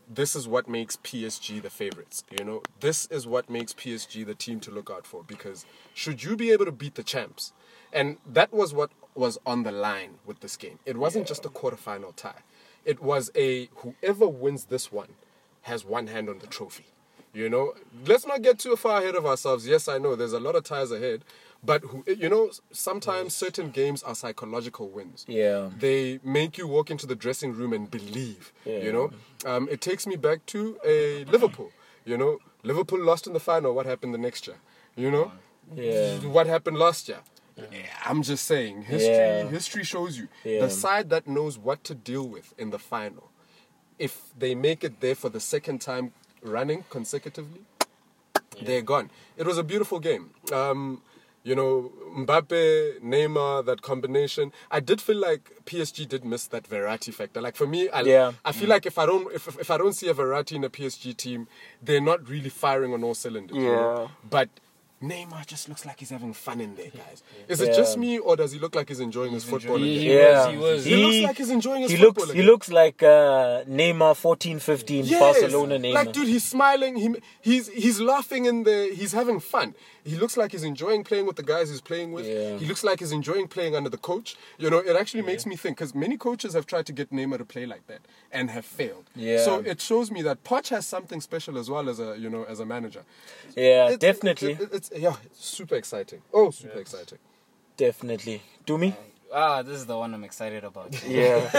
[0.09, 2.23] This is what makes PSG the favorites.
[2.37, 6.23] You know, this is what makes PSG the team to look out for because should
[6.23, 7.53] you be able to beat the champs,
[7.91, 10.79] and that was what was on the line with this game.
[10.85, 12.41] It wasn't just a quarterfinal tie.
[12.85, 15.09] It was a whoever wins this one
[15.63, 16.85] has one hand on the trophy.
[17.33, 17.73] You know,
[18.05, 19.67] let's not get too far ahead of ourselves.
[19.67, 21.23] Yes, I know there's a lot of ties ahead,
[21.65, 25.25] but who, you know, sometimes certain games are psychological wins.
[25.27, 25.69] Yeah.
[25.77, 28.51] They make you walk into the dressing room and believe.
[28.65, 28.79] Yeah.
[28.79, 29.11] You know,
[29.45, 31.71] um, it takes me back to a Liverpool.
[32.05, 33.73] You know, Liverpool lost in the final.
[33.73, 34.57] What happened the next year?
[34.95, 35.31] You know,
[35.75, 36.17] Yeah.
[36.19, 37.19] what happened last year?
[37.55, 37.85] Yeah.
[38.05, 39.47] I'm just saying, history Yeah.
[39.47, 40.61] history shows you Yeah.
[40.61, 43.29] the side that knows what to deal with in the final.
[43.99, 47.61] If they make it there for the second time running consecutively,
[48.61, 49.09] they're gone.
[49.37, 50.31] It was a beautiful game.
[50.51, 51.01] Um,
[51.43, 54.51] you know, Mbappe, Neymar, that combination.
[54.71, 57.41] I did feel like PSG did miss that variety factor.
[57.41, 58.31] Like for me, I, Yeah.
[58.45, 58.71] I feel mm.
[58.71, 61.47] like if I don't if, if I don't see a variety in a PSG team,
[61.81, 63.57] they're not really firing on all cylinders.
[63.57, 64.03] you know?
[64.03, 64.07] Yeah.
[64.29, 64.49] But
[65.03, 67.21] Neymar just looks like he's having fun in there, guys.
[67.49, 67.67] Is Yeah.
[67.67, 69.75] it just me, or does he look like he's enjoying his football?
[69.75, 70.07] in He- there?
[70.07, 70.45] he Yeah.
[70.47, 70.85] was, he was.
[70.85, 74.59] He looks like he's enjoying his he football looks he looks like uh, Neymar 14
[74.59, 75.19] 15 Yes.
[75.19, 75.93] Barcelona Neymar.
[75.93, 76.95] Like, dude, he's smiling.
[76.95, 78.93] He, he's he's laughing in there.
[78.93, 79.75] He's having fun.
[80.05, 82.25] He looks like he's enjoying playing with the guys he's playing with.
[82.27, 82.57] Yeah.
[82.57, 84.35] He looks like he's enjoying playing under the coach.
[84.57, 87.37] You know, it actually makes me think because many coaches have tried to get Neymar
[87.37, 89.05] to play like that and have failed.
[89.15, 89.41] Yeah.
[89.45, 92.43] So it shows me that Poch has something special as well as a you know
[92.43, 93.03] as a manager.
[93.55, 96.21] yeah, It- definitely, it- it's yeah, super exciting.
[96.33, 97.19] Oh, super exciting.
[97.77, 98.41] definitely.
[98.65, 98.93] Dumi?
[99.33, 100.93] Ah, this is the one I'm excited about.
[101.07, 101.49] Yeah.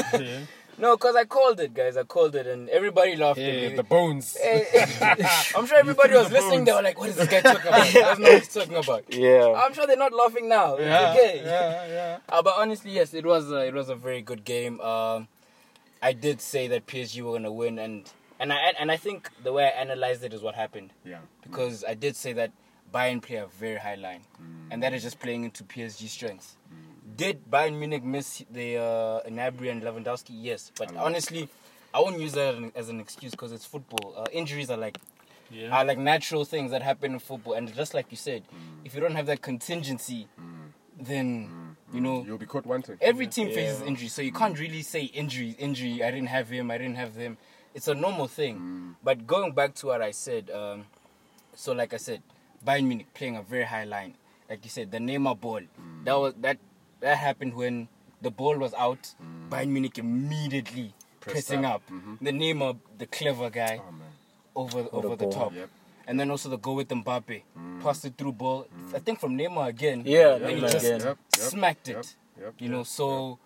[0.79, 1.97] no, because I called it, guys.
[1.97, 3.77] I called it, and everybody laughed at Yeah, me.
[3.77, 4.37] the bones.
[5.57, 6.64] I'm sure everybody was listening.
[6.64, 7.87] They were like, "What is this guy talking about?
[7.87, 9.53] He doesn't know what he's talking about." yeah.
[9.57, 10.79] I'm sure they're not laughing now.
[10.79, 11.42] Yeah, okay.
[11.44, 12.18] yeah, yeah.
[12.29, 14.81] Uh, but honestly, yes, it was a, it was a very good game.
[14.81, 15.29] Um,
[16.03, 19.53] I did say that PSG were gonna win, and and I and I think the
[19.53, 21.18] way I analyzed it is what happened Yeah.
[21.42, 22.53] because I did say that
[22.94, 24.20] Bayern play a very high line,
[24.70, 26.57] and that is just playing into PSG strengths.
[27.16, 30.30] Did Bayern Munich miss the uh, Gnabry and Lewandowski?
[30.30, 31.48] Yes, but honestly,
[31.92, 34.14] I won't use that as an- as an excuse because it's football.
[34.16, 34.98] Uh, injuries are like
[35.50, 35.76] Yeah.
[35.76, 38.44] are like natural things that happen in football, and just like you said,
[38.85, 40.28] if you don't have that contingency,
[40.96, 42.96] then you know You'll be caught wanting.
[43.00, 43.54] every team Yeah.
[43.54, 46.02] faces injury, so you can't really say injury, injury.
[46.04, 46.70] I didn't have him.
[46.70, 47.38] I didn't have them.
[47.74, 48.96] It's a normal thing.
[49.02, 50.87] But going back to what I said, um,
[51.57, 52.22] so like I said,
[52.66, 54.14] Bayern Munich playing a very high line.
[54.48, 55.61] Like you said, the Neymar ball.
[56.05, 56.59] That was that
[57.00, 57.88] that happened when
[58.22, 59.14] the ball was out.
[59.22, 59.48] Mm.
[59.50, 61.77] Bayern Munich immediately Pressed pressing up.
[61.77, 61.83] up.
[61.90, 62.24] Mm-hmm.
[62.24, 64.00] The Neymar, the clever guy, Oh man.
[64.55, 65.33] over over the ball.
[65.33, 65.55] top.
[65.55, 65.68] Yep.
[66.07, 67.83] And then also the goal with Mbappe, mm.
[67.83, 68.66] passed it through ball.
[68.66, 68.94] Mm.
[68.94, 70.03] I think from Neymar again.
[70.05, 71.00] Yeah, then he just again.
[71.00, 72.14] Yep, yep, smacked yep, it.
[72.40, 73.38] yep, You know, yep, so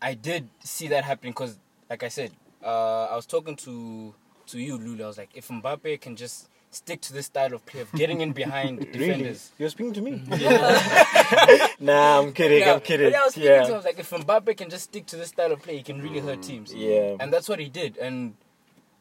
[0.00, 1.58] I did see that happening because,
[1.90, 2.30] like I said,
[2.64, 4.14] uh, I was talking to
[4.46, 5.04] to you, Lula.
[5.04, 8.20] I was like, if Mbappe can just stick to this style of play of getting
[8.20, 8.98] in behind Really?
[8.98, 9.52] defenders.
[9.58, 10.22] You're speaking to me?
[11.80, 12.60] nah, I'm kidding.
[12.60, 13.12] Yeah, I'm kidding.
[13.12, 13.64] yeah, I was speaking to him.
[13.64, 13.76] I Yeah.
[13.76, 16.20] was like, if Mbappe can just stick to this style of play, he can really
[16.20, 16.74] hurt teams.
[16.74, 17.16] Yeah.
[17.20, 17.96] And that's what he did.
[17.98, 18.34] And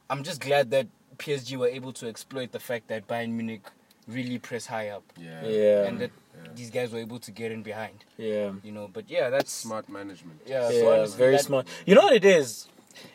[0.09, 3.61] I'm just glad that PSG were able to exploit the fact that Bayern Munich
[4.07, 5.03] really press high up.
[5.17, 5.45] Yeah.
[5.45, 5.83] Yeah.
[5.85, 6.11] And that
[6.55, 8.03] these guys were able to get in behind.
[8.17, 8.51] Yeah.
[8.63, 10.41] You know, but yeah, that's Smart management.
[10.45, 11.67] yeah, so Yeah, honestly, very that- smart.
[11.85, 12.67] You know what it is?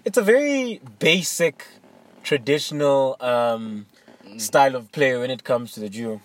[0.04, 1.66] It's a very basic,
[2.22, 3.86] traditional um,
[4.38, 6.20] style of play when it comes to the Jew.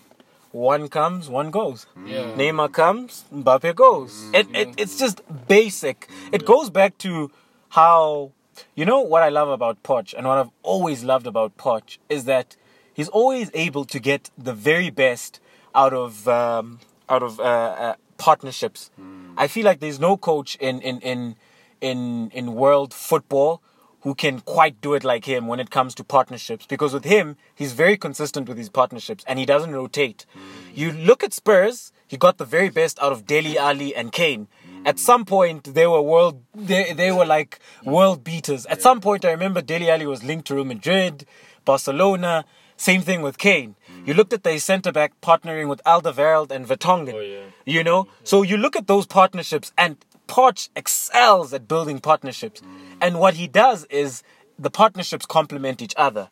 [0.52, 1.86] One comes, one goes.
[2.04, 2.34] Yeah.
[2.36, 4.28] Neymar comes, Mbappe goes.
[4.34, 6.08] It, it, it's just basic.
[6.30, 7.30] It goes back to
[7.70, 8.32] how,
[8.74, 12.26] you know, what I love about Poch and what I've always loved about Poch is
[12.26, 12.56] that
[12.92, 15.40] he's always able to get the very best
[15.74, 18.90] out of um, out of uh, uh, partnerships.
[19.38, 21.36] I feel like there's no coach in in in
[21.80, 23.62] in in world football
[24.02, 27.36] who can quite do it like him when it comes to partnerships because with him
[27.54, 30.26] he's very consistent with his partnerships and he doesn't rotate.
[30.74, 34.48] You look at Spurs, he got the very best out of Dele Alli and Kane.
[34.84, 38.66] At some point they were world they they were like world beaters.
[38.66, 41.24] At some point I remember Dele Alli was linked to Real Madrid,
[41.64, 42.44] Barcelona,
[42.76, 43.76] same thing with Kane.
[44.04, 47.14] You looked at the centre back partnering with Alderweireld and Vertonghen.
[47.14, 47.44] Oh, yeah.
[47.64, 48.08] You know?
[48.24, 49.96] So you look at those partnerships and
[50.32, 52.62] Poch excels at building partnerships.
[53.02, 54.22] And what he does is
[54.58, 56.30] the partnerships complement each other.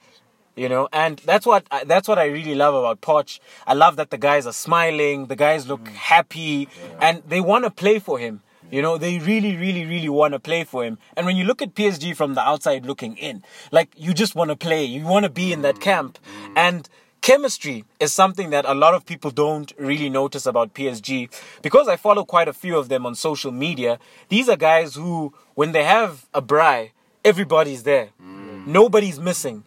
[0.56, 3.38] You know, and that's what I, that's what I really love about Poch.
[3.66, 5.92] I love that the guys are smiling, the guys look mm.
[5.92, 6.68] happy,
[7.00, 8.42] and they want to play for him.
[8.70, 10.98] You know, they really, really, really want to play for him.
[11.16, 14.50] And when you look at PSG from the outside looking in, like you just want
[14.50, 15.82] to play, you want to be in that mm.
[15.82, 16.18] camp.
[16.56, 16.88] And
[17.20, 21.30] chemistry is something that a lot of people don't really notice about PSG
[21.62, 23.98] because I follow quite a few of them on social media.
[24.28, 26.90] These are guys who, when they have a braai,
[27.24, 28.08] everybody's there.
[28.66, 29.64] Nobody's missing.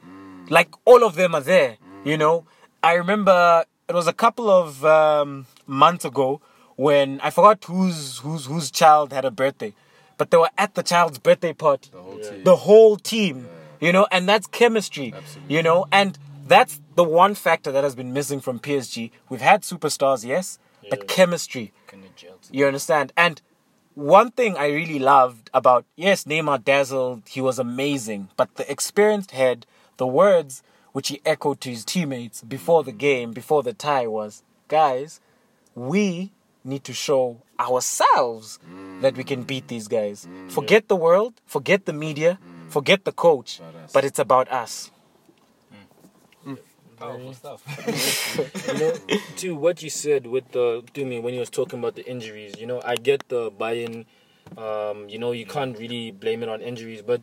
[0.50, 2.46] Like all of them are there, you know.
[2.84, 6.42] I remember it was a couple of um, months ago
[6.76, 9.74] when I forgot whose whose whose child had a birthday,
[10.18, 11.90] but they were at the child's birthday party.
[11.92, 12.44] The whole team.
[12.44, 13.48] The whole team,
[13.80, 15.14] you know, and that's chemistry,
[15.48, 19.12] you know, and that's the one factor that has been missing from PSG.
[19.30, 21.74] We've had superstars, yes, but chemistry.
[22.52, 23.14] You understand?
[23.16, 23.42] And
[23.96, 29.32] one thing I really loved about yes, Neymar dazzled, he was amazing, but the experienced
[29.32, 29.66] head,
[29.98, 34.44] the words which he echoed to his teammates before the game, before the tie was,
[34.68, 35.20] guys,
[35.76, 36.32] we
[36.64, 38.60] need to show ourselves
[39.02, 40.28] that we can beat these guys.
[40.50, 42.40] Forget the world, forget the media,
[42.70, 43.60] forget the coach,
[43.94, 44.92] but it's about us.
[47.04, 47.62] Powerful stuff.
[48.68, 48.94] you know,
[49.38, 52.56] to what you said with the to me when you was talking about the injuries,
[52.58, 54.06] you know, I get the buy-in.
[54.58, 57.22] Um, you know, you can't really blame it on injuries, but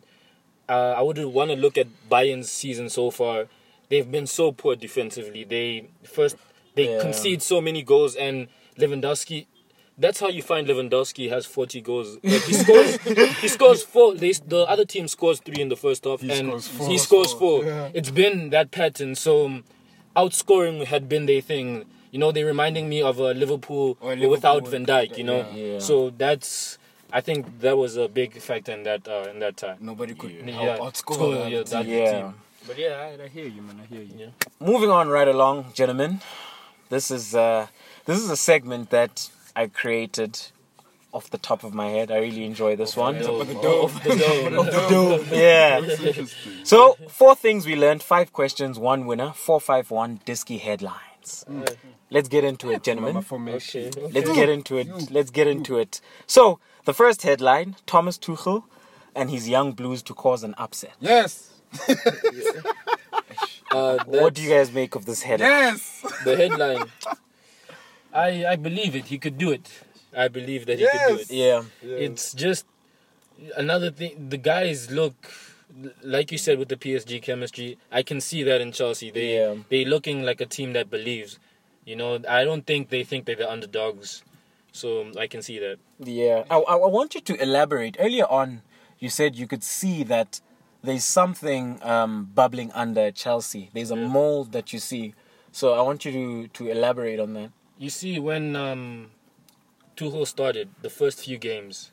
[0.68, 3.46] uh, I would want to look at Bayern's season so far.
[3.88, 5.44] They've been so poor defensively.
[5.44, 6.36] They first
[6.74, 7.00] they Yeah.
[7.00, 9.46] concede so many goals, and Lewandowski.
[10.00, 12.18] That's how you find Lewandowski has 40 goals.
[12.24, 12.96] Like he scores,
[13.42, 14.14] he scores four.
[14.14, 16.88] They, the other team scores three in the first half, and scores four.
[16.88, 17.64] he scores four.
[17.92, 19.14] It's been that pattern.
[19.14, 19.64] So um,
[20.16, 21.84] outscoring had been their thing.
[22.12, 25.18] You know, they're reminding me of uh, Liverpool, Or without Van Dijk.
[25.18, 25.72] You know, Yeah.
[25.74, 25.78] Yeah.
[25.80, 26.78] so that's.
[27.12, 29.78] I think that was a big factor in that uh, in that time.
[29.80, 32.12] Nobody could Yeah, help outscore score, yeah, that Yeah.
[32.12, 32.34] team.
[32.66, 33.80] But yeah, I, I hear you, man.
[33.82, 34.14] I hear you.
[34.16, 34.26] Yeah.
[34.60, 36.20] moving on right along, gentlemen.
[36.88, 37.66] This is uh,
[38.06, 40.38] this is a segment that I created
[41.12, 42.10] off the top of my head.
[42.10, 43.16] I really enjoy this one.
[43.16, 43.90] Off the dome.
[44.04, 45.26] The dome.
[45.32, 46.24] Yeah.
[46.64, 51.44] So four things we learned, five questions, one winner, four five one Disky headlines.
[52.10, 53.16] Let's get into it, gentlemen.
[53.30, 53.90] Okay.
[54.12, 55.10] Let's get into it.
[55.10, 56.00] Let's get into it.
[56.26, 58.64] So the first headline: Thomas Tuchel
[59.14, 60.94] and his young Blues to cause an upset.
[61.00, 61.50] Yes.
[63.72, 65.48] Uh, What do you guys make of this headline?
[65.48, 66.04] Yes.
[66.24, 66.86] the headline?
[68.12, 69.06] I I believe it.
[69.06, 69.68] He could do it.
[70.16, 71.30] I believe that he could do Yes.
[71.30, 71.34] it.
[71.34, 71.62] Yeah.
[72.06, 72.66] It's just
[73.56, 74.28] another thing.
[74.28, 75.14] The guys look
[76.02, 77.78] like you said with the PSG chemistry.
[77.92, 79.10] I can see that in Chelsea.
[79.10, 79.54] They Yeah.
[79.68, 81.38] they looking like a team that believes.
[81.84, 84.22] You know, I don't think they think they're the underdogs.
[84.72, 85.78] So I can see that.
[85.98, 87.96] Yeah, I, I I want you to elaborate.
[87.98, 88.62] Earlier on,
[88.98, 90.40] you said you could see that
[90.82, 93.70] there's something um, bubbling under Chelsea.
[93.74, 94.06] There's a Yeah.
[94.08, 95.14] mold that you see.
[95.52, 97.50] So I want you to, to elaborate on that.
[97.80, 99.10] You see, when um,
[99.96, 101.92] Tuchel started the first few games,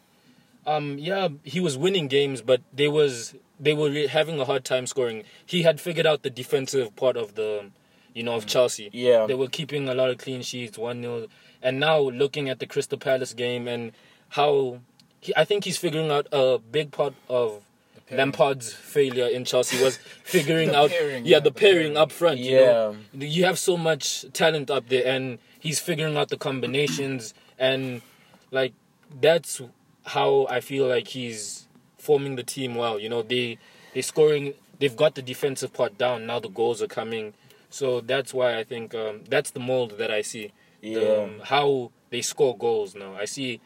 [0.66, 4.66] um, yeah, he was winning games, but they was they were re- having a hard
[4.66, 5.24] time scoring.
[5.46, 7.72] He had figured out the defensive part of the,
[8.14, 8.90] you know, of Chelsea.
[8.92, 9.28] Yeah.
[9.28, 11.28] they were keeping a lot of clean sheets, one 0
[11.62, 13.94] and now looking at the Crystal Palace game and
[14.30, 14.82] how
[15.22, 17.64] he, I think he's figuring out a big part of.
[18.10, 22.40] Lampard's failure in Chelsea was figuring out, pairing, yeah, yeah, the the pairing up front.
[22.40, 22.96] You know?
[23.14, 23.28] Yeah.
[23.28, 28.02] you have so much talent up there and he's figuring out the combinations and
[28.52, 28.74] like
[29.22, 29.62] that's
[30.06, 33.00] how I feel like he's forming the team well.
[33.00, 33.58] You know, they
[33.94, 37.34] they scoring they've got the defensive part down, now the goals are coming.
[37.70, 40.52] So that's why I think um, that's the mold that I see.
[40.82, 41.24] The, Yeah.
[41.24, 43.16] um, how they score goals now.
[43.16, 43.60] I see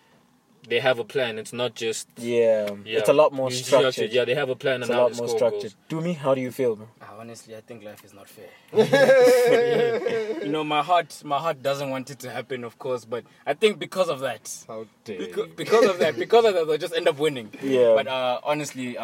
[0.67, 1.37] they have a plan.
[1.39, 4.11] It's not just Yeah, yeah, it's a lot more it's structured.
[4.11, 5.73] Yeah, they have a plan It's and a lot more structured.
[5.89, 6.03] goals.
[6.05, 6.87] Dumi, how do you feel, bro?
[7.01, 8.49] Ah, honestly, I think life is not fair.
[10.43, 13.53] you know, my heart, my heart doesn't want it to happen, of course, but I
[13.53, 15.53] think because of that, How dare because, you.
[15.55, 17.51] because of that, because of that, they'll just end up winning.
[17.61, 17.93] Yeah.
[17.95, 19.03] But uh, honestly, uh,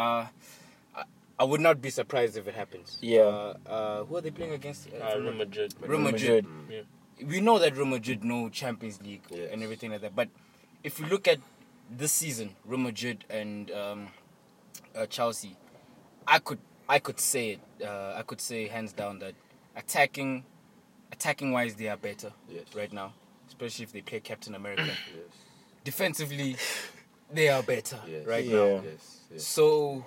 [0.95, 1.03] I,
[1.39, 2.97] I would not be surprised if it happens.
[3.01, 3.22] Yeah.
[3.22, 4.88] Uh, uh, who are they playing against?
[4.93, 5.74] Uh, I remember Madrid.
[5.82, 6.45] Real Madrid.
[6.70, 6.82] Yeah.
[7.26, 9.49] we know that Real Madrid know Champions League Yes.
[9.51, 10.16] and everything like that.
[10.16, 10.30] But
[10.84, 11.40] if you look at
[11.90, 14.08] this season, Real Madrid and um,
[14.96, 15.56] uh, Chelsea,
[16.28, 16.60] I could
[16.90, 17.86] I could say it.
[17.86, 19.34] Uh, I could say hands down that
[19.76, 20.44] attacking,
[21.12, 22.64] attacking wise, they are better Yes.
[22.76, 23.14] right now,
[23.48, 24.86] especially if they play Captain America.
[24.86, 24.96] Yes.
[25.84, 26.56] Defensively,
[27.32, 28.26] they are better Yes.
[28.26, 28.56] right Yeah.
[28.58, 28.82] now.
[28.84, 29.20] Yes.
[29.32, 29.44] Yes.
[29.46, 30.06] So,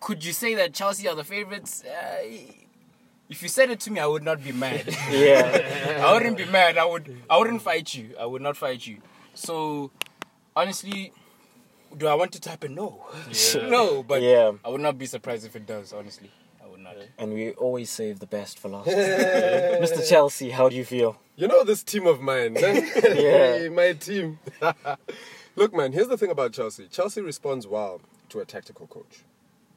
[0.00, 1.82] could you say that Chelsea are the favorites?
[1.84, 2.24] Uh,
[3.28, 4.94] if you said it to me, I would not be mad.
[5.10, 6.78] Yeah, I wouldn't be mad.
[6.78, 7.20] I would.
[7.28, 8.14] I wouldn't fight you.
[8.20, 8.98] I would not fight you.
[9.38, 9.90] So,
[10.56, 11.12] honestly,
[11.96, 12.74] do I want it to happen?
[12.74, 13.68] No, Yeah.
[13.76, 14.02] no.
[14.02, 14.52] But Yeah.
[14.64, 15.92] I would not be surprised if it does.
[15.92, 16.30] Honestly,
[16.62, 16.96] I would not.
[17.18, 18.88] and we always save the best for last.
[19.84, 20.06] Mr.
[20.08, 21.20] Chelsea, how do you feel?
[21.36, 22.84] You know this team of mine, man?
[23.04, 23.68] Yeah.
[23.68, 24.40] my team.
[25.54, 26.88] Look, man, here's the thing about Chelsea.
[26.90, 29.22] Chelsea responds well to a tactical coach.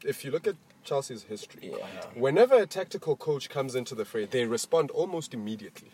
[0.03, 1.85] If you look at Chelsea's history, Yeah.
[2.15, 5.91] whenever a tactical coach comes into the fray, they respond almost immediately.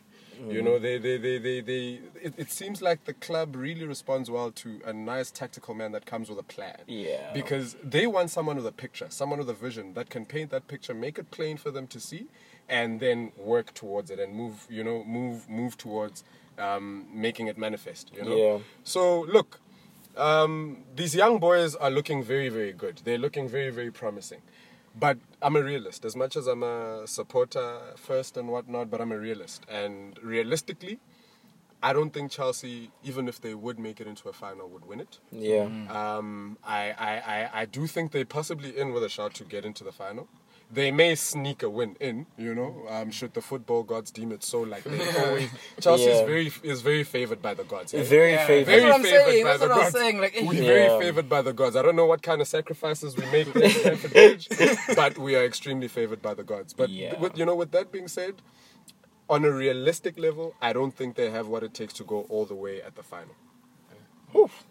[0.49, 4.29] You know, they, they, they, they, they it, it seems like the club really responds
[4.29, 6.77] well to a nice tactical man that comes with a plan.
[6.88, 7.31] Yeah.
[7.33, 10.67] Because they want someone with a picture, someone with a vision that can paint that
[10.67, 12.27] picture, make it plain for them to see,
[12.69, 16.23] and then work towards it and move, you know, move, move towards
[16.57, 18.35] um, making it manifest, you know?
[18.35, 18.57] Yeah.
[18.83, 19.59] So, look,
[20.17, 23.01] um, these young boys are looking very, very good.
[23.03, 24.41] They're looking very, very promising.
[24.99, 26.05] But I'm a realist.
[26.05, 29.63] As much as I'm a supporter first and whatnot, but I'm a realist.
[29.69, 30.99] And realistically,
[31.83, 34.99] I don't think Chelsea, even if they would make it into a final, would win
[34.99, 35.19] it.
[35.31, 35.69] Yeah.
[35.89, 39.65] Um, I, I, I, I do think they're possibly in with a shot to get
[39.65, 40.27] into the final.
[40.70, 44.43] They may sneak a win in, you know, um, should the football gods deem it
[44.43, 44.61] so.
[44.61, 45.49] Like they always,
[45.80, 46.09] Chelsea Yeah.
[46.15, 47.93] is very is very favored by the gods.
[47.93, 48.03] eh?
[48.03, 48.65] Very Yeah, favorite.
[48.65, 49.95] very That's what I'm favored saying, by that's the what I'm gods.
[49.95, 50.61] saying, like, we're Yeah.
[50.65, 51.76] very favored by the gods.
[51.78, 53.47] I don't know what kind of sacrifices we make
[53.86, 54.49] at Bridge,
[54.95, 56.74] but we are extremely favored by the gods.
[56.74, 57.18] But Yeah.
[57.20, 58.41] with, you know, with that being said,
[59.30, 62.45] on a realistic level, I don't think they have what it takes to go all
[62.45, 63.36] the way at the final.
[64.36, 64.65] Oof!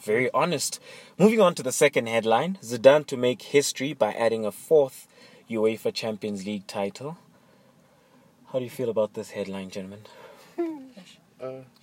[0.00, 0.80] Very honest.
[1.18, 5.06] Moving on to the second headline Zidane to make history by adding a fourth
[5.50, 7.16] UEFA Champions League title.
[8.52, 10.00] How do you feel about this headline, gentlemen?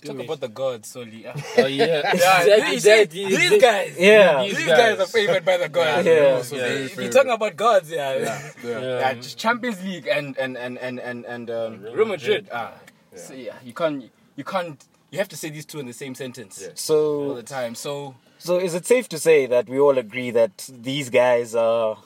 [0.05, 1.25] Talk about the gods, Solly.
[1.27, 1.33] Ah.
[1.57, 2.73] Oh yeah, Yeah, exactly.
[2.73, 4.43] you see, that- these that- guys, Yeah.
[4.43, 4.99] These these guys guys.
[4.99, 6.05] are favored by the gods.
[6.05, 6.13] Yeah.
[6.13, 6.61] They're also Yeah.
[6.61, 8.69] very If you're talking about gods, yeah, yeah, yeah.
[8.69, 8.99] Yeah.
[8.99, 12.47] Yeah, just Champions League and and and and and, and um, Real Madrid.
[12.53, 12.71] Ah,
[13.15, 14.81] so yeah, you can't you can't
[15.11, 16.95] you have to say these two in the same sentence Yeah.
[16.95, 17.75] all the time.
[17.75, 21.97] So, so is it safe to say that we all agree that these guys are?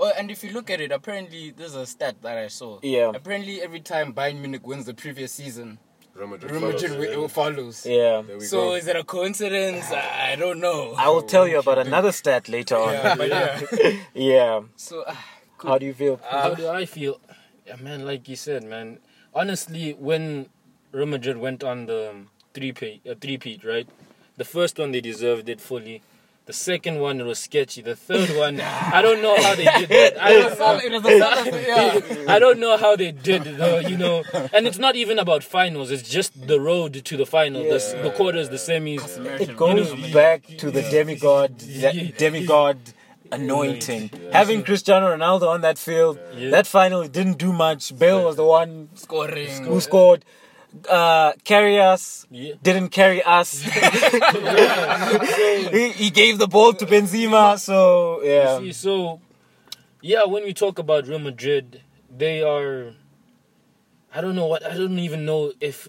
[0.00, 2.80] Oh, and if you look at it, apparently there's a stat that I saw.
[2.82, 3.12] Yeah.
[3.14, 5.78] Apparently, every time Bayern Munich wins the previous season,
[6.14, 7.26] Real Madrid Real follows, Madrid yeah.
[7.28, 7.86] follows.
[7.86, 8.22] Yeah.
[8.26, 8.74] There we So go.
[8.74, 9.90] is it a coincidence?
[9.92, 10.94] I don't know.
[10.98, 12.92] I will tell you about another stat later on.
[12.92, 13.96] yeah, yeah.
[14.14, 14.60] Yeah.
[14.76, 15.24] So ah,
[15.62, 16.20] How do you feel?
[16.28, 17.20] How do I feel?
[17.66, 18.98] Yeah, man, like you said, man.
[19.34, 20.48] Honestly, when
[20.92, 22.14] Real Madrid went on the
[22.54, 23.88] three peat, uh, three peat, right?
[24.36, 26.02] The first one they deserved it fully.
[26.50, 27.80] The second one it was sketchy.
[27.80, 30.12] The third one, I don't know how they did that.
[30.20, 32.34] I it don't, all- it was the sort of- yeah.
[32.34, 34.24] I don't know how they did it, though, you know.
[34.52, 35.92] And it's not even about finals.
[35.92, 39.04] It's just the road to the final, the, the quarters, the semis.
[39.40, 42.78] It goes back to the demigod, de- demigod
[43.30, 44.10] anointing.
[44.32, 46.50] Having Cristiano Ronaldo on that field, Yeah.
[46.50, 47.96] that final didn't do much.
[47.96, 49.64] Bale was the one Scoring.
[49.70, 50.24] who scored.
[50.88, 52.54] Uh, carry us, Yeah.
[52.62, 53.60] didn't carry us.
[55.72, 58.58] he, he gave the ball to Benzema, so yeah.
[58.58, 59.20] See, so
[60.00, 61.82] yeah, when we talk about Real Madrid,
[62.16, 62.92] they are.
[64.14, 64.64] I don't know what.
[64.64, 65.88] I don't even know if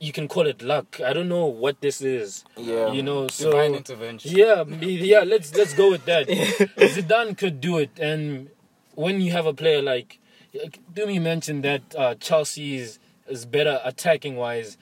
[0.00, 1.00] you can call it luck.
[1.04, 2.44] I don't know what this is.
[2.56, 2.92] Yeah.
[2.92, 4.36] You know, so Divine intervention.
[4.36, 5.20] yeah, yeah.
[5.20, 6.26] Let's let's go with that.
[6.28, 8.48] Zidane could do it, and
[8.94, 10.18] when you have a player like,
[10.92, 12.76] Dumi mention that uh, Chelsea
[13.28, 14.76] is, is better attacking wise.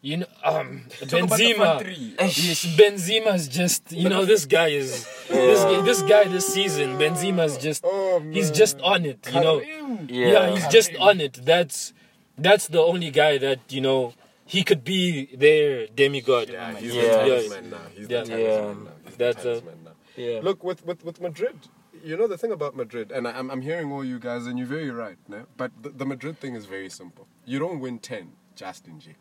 [0.00, 1.80] You know, um, Talk about Benzema.
[1.82, 2.14] three.
[2.20, 7.58] Yes, Benzema's just you know this guy is this guy, this guy this season Benzema's
[7.58, 10.28] just Oh, he's just on it you know Yeah.
[10.28, 11.92] yeah he's just on it that's
[12.38, 14.14] that's the only guy that you know
[14.46, 17.02] he could be their demigod Yeah, he's Yeah.
[17.02, 17.16] the Yeah.
[17.24, 17.78] talisman now.
[17.96, 18.20] He's Yeah.
[18.22, 18.90] the talisman now.
[19.04, 19.90] He's the That's a- talisman now.
[20.16, 20.40] yeah.
[20.44, 21.56] Look, with, with, with Madrid,
[22.02, 24.58] you know the thing about Madrid, and I, I'm, I'm hearing all you guys, and
[24.58, 25.46] you're very right, no?
[25.56, 27.26] but the, the Madrid thing is very simple.
[27.44, 29.14] You don't win 10 just in G.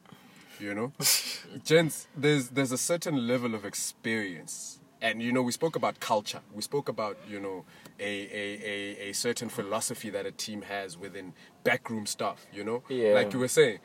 [0.59, 0.93] You know?
[1.63, 4.80] Gents, there's, there's a certain level of experience.
[4.99, 6.41] And, you know, we spoke about culture.
[6.51, 7.65] We spoke about, you know,
[7.99, 12.82] a, a, a, a certain philosophy that a team has within backroom stuff, you know?
[12.89, 13.13] Yeah.
[13.13, 13.78] Like you were saying,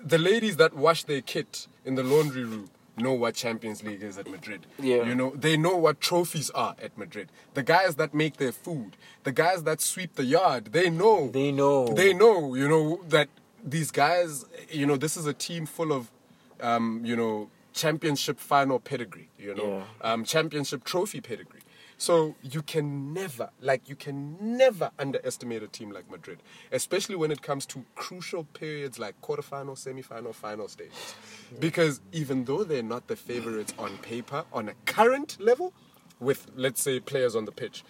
[0.00, 4.18] the ladies that wash their kit in the laundry room know what Champions League is
[4.18, 4.66] at Madrid.
[4.78, 5.04] Yeah.
[5.04, 7.30] You know, they know what trophies are at Madrid.
[7.54, 11.28] The guys that make their food, the guys that sweep the yard, they know.
[11.28, 11.88] They know.
[11.88, 13.28] They know, you know, that
[13.62, 16.10] these guys, you know, this is a team full of,
[16.60, 21.60] um, you know, championship final pedigree, you know, um, championship trophy pedigree.
[21.98, 26.38] So you can never, like, you can never underestimate a team like Madrid,
[26.70, 31.14] especially when it comes to crucial periods like quarterfinal, semi-final, final stages.
[31.58, 35.72] Because even though they're not the favorites on paper, on a current level,
[36.20, 37.84] with let's say players on the pitch,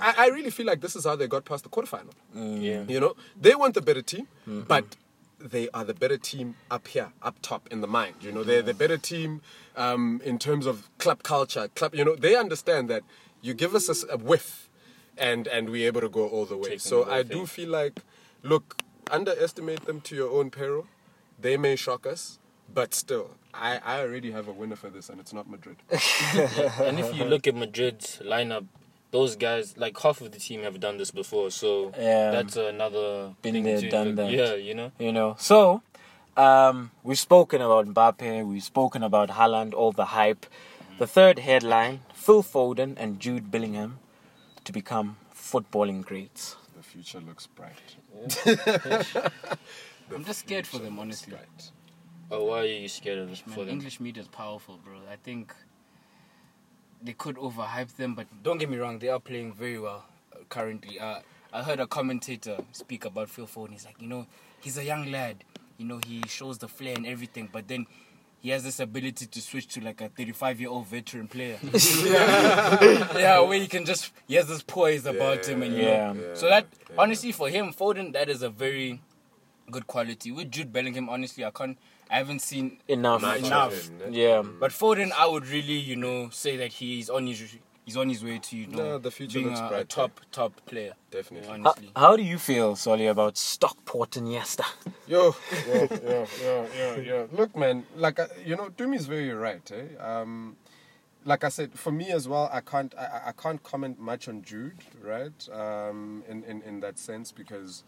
[0.00, 2.12] I, I really feel like this is how they got past the quarterfinal.
[2.34, 4.96] yeah You know, they want the better team, but
[5.38, 8.16] they are the better team up here, up top in the mind.
[8.20, 9.42] You know, they're the better team
[9.76, 11.68] um, in terms of club culture.
[11.74, 13.02] Club, you know, they understand that
[13.46, 14.68] you give us a whiff,
[15.16, 16.70] and and we're able to go all the way.
[16.70, 18.00] Take so them I both do feel like,
[18.42, 20.86] look, underestimate them to your own peril.
[21.40, 22.38] They may shock us,
[22.72, 25.76] But still, I, I already have a winner for this, and it's not Madrid.
[25.90, 28.66] and if you look at Madrid's lineup,
[29.10, 32.30] those guys, like half of the team have done this before, so Yeah.
[32.32, 34.30] that's another Been thing there, to done that.
[34.30, 34.90] Yeah, you know.
[34.98, 35.82] You know, so
[36.36, 40.46] um, we've spoken about Mbappe, we've spoken about Haaland, all the hype.
[40.98, 43.98] The third headline: Phil Foden and Jude Bellingham
[44.64, 46.56] to become footballing greats.
[46.74, 47.96] The future looks bright.
[50.14, 51.32] I'm just scared for them, honestly.
[51.34, 51.70] Bright.
[52.30, 53.74] Oh, why are you scared of this Man, for them?
[53.74, 54.94] English media is powerful, bro.
[55.10, 55.54] I think
[57.02, 60.38] they could overhype them, but don't get me wrong, they are playing very well uh,
[60.48, 60.98] currently.
[60.98, 61.20] Uh,
[61.52, 63.72] I heard a commentator speak about Phil Foden.
[63.72, 64.26] He's like, you know,
[64.60, 65.44] he's a young lad.
[65.76, 67.86] You know, he shows the flair and everything, but then
[68.46, 71.58] he has this ability to switch to like a 35 year old veteran player.
[72.04, 76.14] yeah, where he can just, he has this poise about him, and Yeah.
[76.14, 76.94] Yeah, So that, yeah.
[76.96, 79.00] honestly, for him, Foden, that is a very
[79.68, 80.30] good quality.
[80.30, 81.76] With Jude Bellingham, honestly, I can't,
[82.08, 83.22] I haven't seen Enough.
[83.22, 83.90] Much enough.
[84.08, 84.42] Yeah.
[84.44, 84.60] Mm.
[84.60, 88.22] but Foden, I would really, you know, say that he's on his he's on his
[88.22, 90.92] way to you know No, the future being looks a, a top top player.
[91.10, 91.48] Definitely.
[91.48, 94.64] How, Honestly, how do you feel, Solly, about Stockport and Iniesta?
[95.06, 95.34] Yo,
[95.68, 97.28] yo, yo, yo, yo, yo.
[97.32, 100.02] Look, man, like, uh, you know, Dumi's very right, eh?
[100.04, 100.56] Um,
[101.24, 104.42] like I said, for me as well, I can't, I, I- can't comment much on
[104.42, 105.48] Jude, right?
[105.52, 107.84] Um, in, in, in that sense, because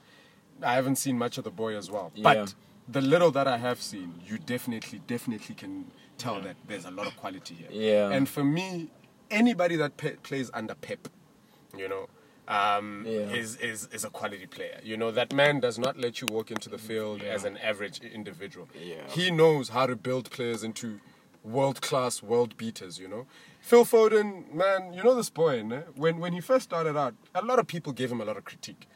[0.63, 2.13] I haven't seen much of the boy as well.
[2.15, 2.23] Yeah.
[2.23, 2.55] But
[2.89, 5.87] the little that I have seen, you definitely, definitely can
[6.19, 7.69] tell that there's a lot of quality here.
[7.71, 8.11] Yeah.
[8.11, 8.91] And for me,
[9.31, 11.09] anybody that pe- plays under Pep,
[11.77, 12.09] you know,
[12.49, 13.31] um, Yeah.
[13.41, 14.81] is, is is a quality player.
[14.83, 18.01] You know that man does not let you walk into the field as an average
[18.01, 18.69] individual.
[18.75, 19.07] Yeah.
[19.09, 21.01] He knows how to build players into
[21.45, 22.99] world class, world beaters.
[22.99, 23.27] You know,
[23.61, 25.63] Phil Foden, man, you know this boy.
[25.63, 25.81] Ne?
[25.95, 28.45] When when he first started out, a lot of people gave him a lot of
[28.45, 28.89] critique.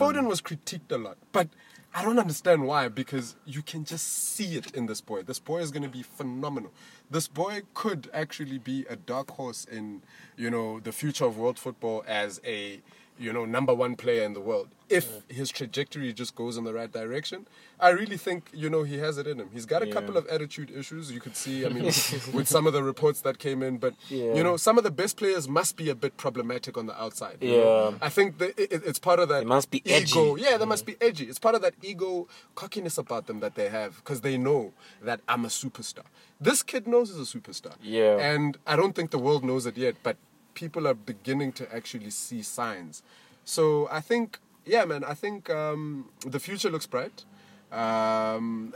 [0.00, 1.48] Foden was critiqued a lot, but.
[1.96, 5.22] I don't understand why because you can just see it in this boy.
[5.22, 6.72] This boy is going to be phenomenal.
[7.08, 10.02] This boy could actually be a dark horse in,
[10.36, 12.80] you know, the future of world football as a,
[13.18, 14.68] you know, number one player in the world.
[14.90, 17.46] If his trajectory just goes in the right direction,
[17.80, 19.48] I really think, you know, he has it in him.
[19.52, 19.92] He's got a Yeah.
[19.94, 21.10] couple of attitude issues.
[21.10, 21.84] You could see, I mean,
[22.32, 24.34] with some of the reports that came in, but Yeah.
[24.34, 27.38] you know, some of the best players must be a bit problematic on the outside.
[27.40, 27.88] you know?
[27.90, 27.98] Yeah.
[28.02, 29.40] I think that it, it's part of that.
[29.40, 30.34] They must be ego.
[30.34, 30.42] edgy.
[30.42, 31.24] Yeah, they must be edgy.
[31.26, 35.20] It's part of that ego cockiness about them that they have because they know that
[35.28, 36.04] I'm a superstar.
[36.40, 37.74] This kid knows he's a superstar.
[37.80, 38.18] Yeah.
[38.18, 40.16] And I don't think the world knows it yet, but
[40.54, 43.02] people are beginning to actually see signs.
[43.44, 47.24] So I think, yeah, man, I think um, the future looks bright.
[47.72, 48.74] Um,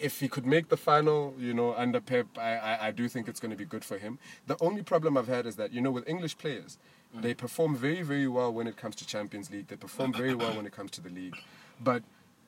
[0.00, 3.26] if he could make the final, you know, under Pep, I, I, I do think
[3.28, 4.18] it's going to be good for him.
[4.46, 6.78] The only problem I've had is that, you know, with English players,
[7.14, 9.68] they perform very, very well when it comes to Champions League.
[9.68, 11.36] They perform very well when it comes to the league.
[11.80, 12.02] But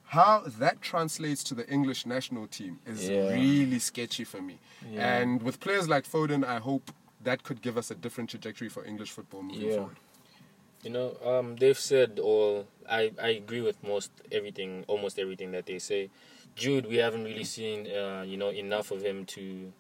[0.07, 3.31] how that translates to the English national team is Yeah.
[3.33, 4.59] really sketchy for me.
[4.91, 5.19] Yeah.
[5.19, 6.91] And with players like Foden, I hope
[7.29, 9.77] that could give us a different trajectory for English football moving Yeah.
[9.77, 9.97] forward.
[10.85, 12.67] You know, um, they've said all.
[12.89, 16.11] I, I agree with most everything, almost everything that they say.
[16.55, 19.73] Jude, we haven't really seen, uh, you know, enough of him to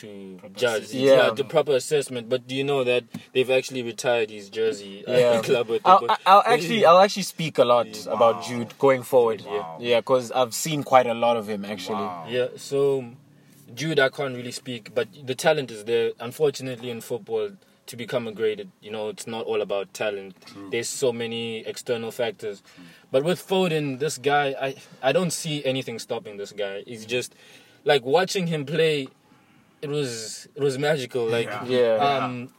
[0.00, 0.82] to Proper judge.
[0.90, 1.04] assessment.
[1.06, 1.30] Yeah.
[1.30, 2.28] the proper assessment.
[2.28, 5.06] But do you know that they've actually retired his jersey?
[5.06, 5.40] Uh, Yeah.
[5.40, 8.76] club with the I'll, boy- I- I'll actually, I'll actually speak a lot about Jude
[8.80, 9.42] going forward.
[9.46, 9.78] Wow.
[9.80, 12.02] Yeah, because I've seen quite a lot of him actually.
[12.02, 12.26] Wow.
[12.28, 13.04] Yeah, so
[13.74, 16.12] Jude, I can't really speak, but the talent is there.
[16.20, 17.50] Unfortunately, in football,
[17.86, 20.34] to become a great, you know, it's not all about talent.
[20.70, 22.62] There's so many external factors.
[23.10, 26.82] But with Foden, this guy, I I don't see anything stopping this guy.
[26.86, 27.34] He's just
[27.84, 29.08] like watching him play.
[29.82, 31.26] It was it was magical.
[31.26, 31.96] Like Yeah.
[31.96, 32.50] um,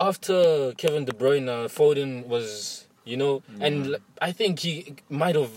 [0.00, 5.50] after Kevin De Bruyne, Foden was, you know, and I think he might have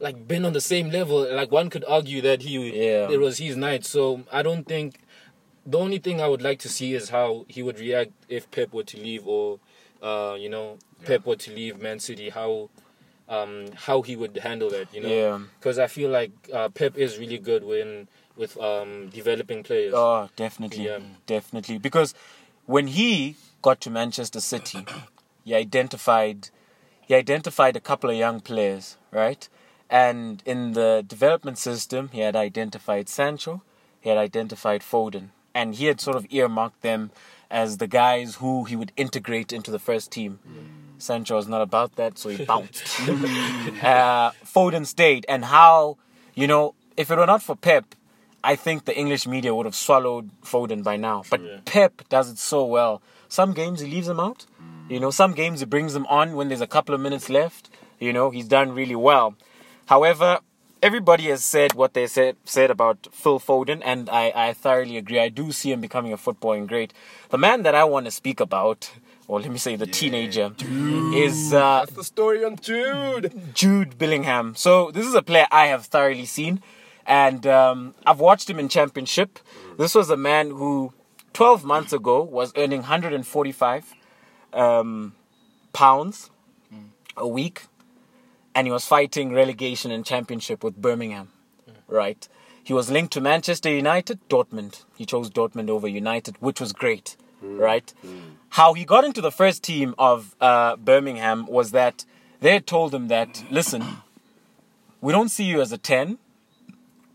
[0.00, 1.26] like been on the same level.
[1.34, 3.10] Like one could argue that he, Yeah.
[3.10, 3.84] it was his night.
[3.84, 5.00] So I don't think.
[5.66, 8.72] The only thing I would like to see is how he would react if Pep
[8.72, 9.60] were to leave, or,
[10.02, 12.30] uh, you know, Pep were to leave Man City.
[12.30, 12.70] How,
[13.28, 14.94] um, how he would handle that.
[14.94, 15.38] You know, Yeah.
[15.58, 19.92] because I feel like uh, Pep is really good when with um, developing players.
[19.94, 21.00] Oh, definitely, Yeah.
[21.26, 21.76] definitely.
[21.76, 22.14] Because
[22.64, 24.86] when he got to Manchester City,
[25.44, 26.48] he identified
[27.06, 29.48] he identified a couple of young players, right?
[29.90, 33.62] And in the development system, he had identified Sancho,
[34.00, 37.10] he had identified Foden, and he had sort of earmarked them
[37.50, 40.38] as the guys who he would integrate into the first team.
[40.98, 43.00] Sancho was not about that, so he bounced.
[43.82, 45.96] uh, Foden stayed, and how
[46.34, 47.94] you know if it were not for Pep,
[48.44, 51.22] I think the English media would have swallowed Foden by now.
[51.30, 51.58] But Yeah.
[51.64, 53.00] Pep does it so well.
[53.28, 54.46] Some games he leaves him out.
[54.88, 57.68] You know, some games he brings him on when there's a couple of minutes left.
[58.00, 59.34] You know, he's done really well.
[59.88, 60.40] However,
[60.82, 65.18] everybody has said what they said said about Phil Foden, and I, I thoroughly agree.
[65.18, 66.92] I do see him becoming a footballing great.
[67.30, 68.90] The man that I want to speak about,
[69.26, 70.52] or let me say the teenager,
[71.14, 73.54] is uh, That's the story on Jude.
[73.54, 74.54] Jude Bellingham.
[74.56, 76.62] So this is a player I have thoroughly seen,
[77.06, 79.38] and um, I've watched him in Championship.
[79.78, 80.92] This was a man who,
[81.32, 83.94] 12 months ago, was earning 145
[84.52, 85.14] um,
[85.72, 86.30] pounds
[87.16, 87.62] a week,
[88.58, 91.28] and he was fighting relegation and Championship with Birmingham.
[91.86, 92.26] Right.
[92.64, 94.82] He was linked to Manchester United, Dortmund.
[94.96, 97.16] He chose Dortmund over United, which was great.
[97.40, 97.94] Right.
[98.48, 102.04] How he got into the first team of uh, Birmingham was that
[102.40, 103.84] they had told him that, listen,
[105.00, 106.18] we don't see you as a 10.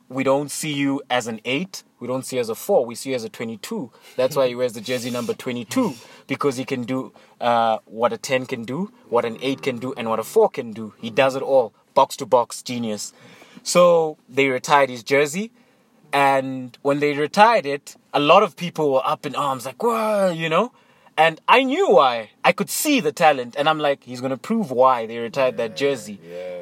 [0.07, 1.83] We don't see you as an 8.
[2.03, 2.85] We don't see as a 4.
[2.85, 3.89] We see as a 22.
[4.17, 5.93] That's why he wears the jersey number 22
[6.27, 9.93] because he can do uh, what a 10 can do, what an 8 can do,
[9.95, 10.93] and what a 4 can do.
[10.99, 11.73] He does it all.
[11.93, 13.13] Box to box, genius.
[13.63, 15.53] So they retired his jersey.
[16.11, 20.29] And when they retired it, a lot of people were up in arms, like, whoa,
[20.29, 20.73] you know?
[21.15, 22.31] And I knew why.
[22.43, 23.55] I could see the talent.
[23.57, 26.19] And I'm like, he's going to prove why they retired that jersey.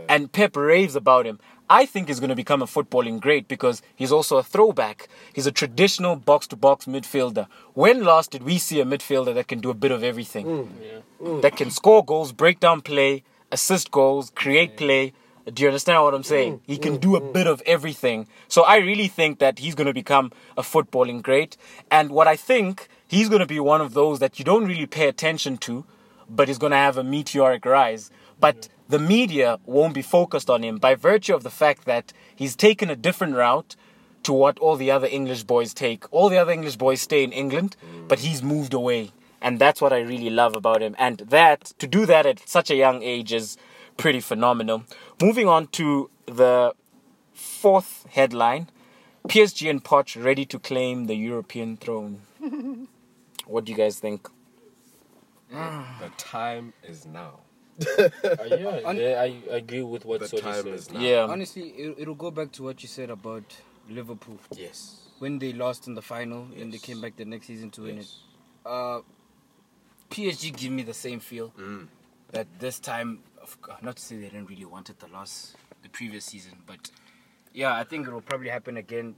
[0.08, 1.40] And Pep raves about him.
[1.72, 5.08] I think he's going to become a footballing great because he's also a throwback.
[5.32, 7.48] He's a traditional box to box midfielder.
[7.76, 10.46] When last did we see a midfielder that can do a bit of everything?
[10.46, 10.68] Mm.
[11.24, 11.42] Mm.
[11.42, 15.14] That can score goals, break down play, assist goals, create play.
[15.46, 16.56] Do you understand what I'm saying?
[16.56, 16.62] Mm.
[16.68, 18.28] He can do a bit of everything.
[18.50, 21.56] So I really think that he's going to become a footballing great.
[21.90, 24.88] And what I think, he's going to be one of those that you don't really
[24.88, 25.86] pay attention to,
[26.30, 28.12] but he's going to have a meteoric rise.
[28.42, 32.56] But the media won't be focused on him by virtue of the fact that he's
[32.58, 33.78] taken a different route
[34.24, 36.04] to what all the other English boys take.
[36.12, 37.78] All the other English boys stay in England,
[38.10, 39.12] but he's moved away.
[39.42, 40.96] And that's what I really love about him.
[41.00, 43.58] And that, to do that at such a young age is
[43.96, 44.84] pretty phenomenal.
[45.22, 46.74] Moving on to the
[47.34, 48.70] fourth headline
[49.28, 52.22] PSG and Poch ready to claim the European throne.
[53.46, 54.28] what do you guys think?
[55.50, 57.40] The time is now.
[57.80, 58.10] Uh,
[58.50, 60.74] yeah, yeah, I, I agree with what The Sodi time said.
[60.74, 61.00] is now.
[61.00, 61.28] Yeah.
[61.30, 63.44] Honestly, it, it'll go back to what you said about
[63.90, 64.98] Liverpool Yes.
[65.20, 66.82] when they lost in the final and they Yes.
[66.82, 68.02] came back the next season to win it.
[68.02, 68.20] Yes.
[68.66, 69.00] Uh,
[70.10, 71.88] PSG give me the same feel Mm.
[72.32, 75.56] that this time, of course, not to say they didn't really want it the loss
[75.82, 76.92] the previous season, but
[77.54, 79.16] yeah, I think it will probably happen again.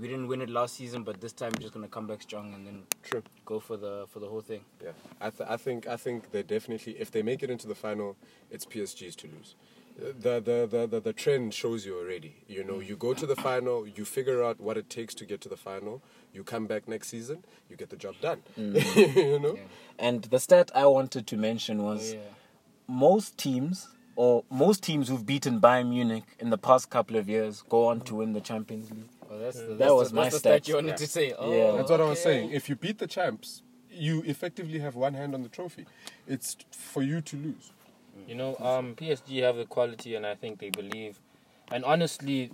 [0.00, 2.54] We didn't win it last season, but this time we're just gonna come back strong
[2.54, 3.22] and then True.
[3.44, 4.60] go for the for the whole thing.
[4.82, 4.90] Yeah,
[5.20, 8.16] I, th- I think I think they definitely if they make it into the final,
[8.50, 9.54] it's PSG's to lose.
[9.98, 12.36] The, the, the, the, the trend shows you already.
[12.46, 15.40] You know, you go to the final, you figure out what it takes to get
[15.40, 16.02] to the final.
[16.32, 18.42] You come back next season, you get the job done.
[18.56, 19.16] Mm.
[19.16, 19.62] you know, Yeah.
[19.98, 22.20] And the stat I wanted to mention was oh, yeah.
[22.86, 27.64] most teams or most teams who've beaten Bayern Munich in the past couple of years
[27.68, 29.08] go on to win the Champions League.
[29.30, 30.68] Oh, that's the, That was the, my that's stat stat.
[30.68, 30.96] you wanted Yeah.
[30.96, 31.32] to say.
[31.38, 31.76] Oh, Yeah.
[31.76, 32.50] that's what I was saying.
[32.50, 35.86] If you beat the champs, you effectively have one hand on the trophy.
[36.26, 37.72] It's for you to lose.
[38.26, 41.20] You know, um, PSG have the quality, and I think they believe.
[41.70, 42.50] And honestly,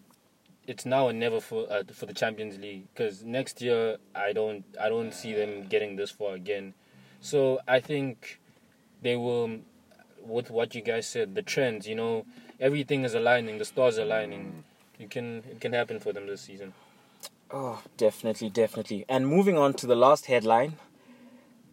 [0.66, 4.64] it's now or never for uh, for the Champions League because next year I don't
[4.80, 6.74] I don't see them getting this far again.
[7.20, 8.40] So I think
[9.02, 9.60] they will,
[10.22, 11.86] with what you guys said, the trends.
[11.88, 12.26] You know,
[12.60, 14.64] everything is aligning, the stars are aligning.
[15.04, 16.72] It can it can happen for them this season.
[17.50, 19.04] Oh, definitely, definitely.
[19.08, 20.72] And moving on to the last headline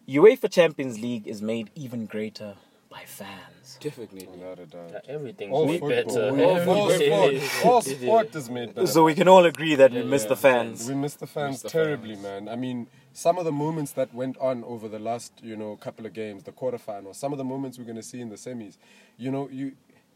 [0.08, 2.54] UEFA Champions League is made even greater
[2.90, 3.78] by fans.
[3.80, 4.26] Definitely.
[4.26, 4.94] Without a doubt.
[4.96, 6.28] Uh, everything's All way football, better.
[6.28, 8.86] all, all Everything- sport, all sport is made better.
[8.94, 10.28] So we can all agree that we Yeah, miss yeah.
[10.28, 10.88] the fans.
[10.88, 12.44] We missed the fans Missed the terribly, fans.
[12.44, 12.48] man.
[12.50, 16.04] I mean, some of the moments that went on over the last, you know, couple
[16.04, 18.76] of games, the quarterfinals, some of the moments we're going to see in the semis.
[19.16, 19.72] You know, you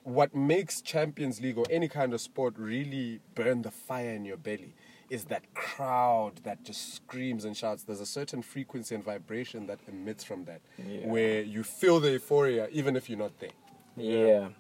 [0.07, 4.37] what makes Champions League or any kind of sport really burn the fire in your
[4.37, 4.73] belly
[5.11, 7.83] is that crowd that just screams and shouts.
[7.83, 11.09] There's a certain frequency and vibration that emits from that, Yeah.
[11.09, 13.51] where you feel the euphoria even if you're not there.
[13.97, 14.51] Yeah.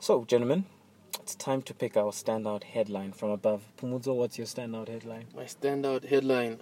[0.00, 0.64] So, gentlemen,
[1.20, 3.62] it's time to pick our standout headline from above.
[3.76, 5.26] Pumuzo, what's your standout headline?
[5.36, 6.58] My standout headline.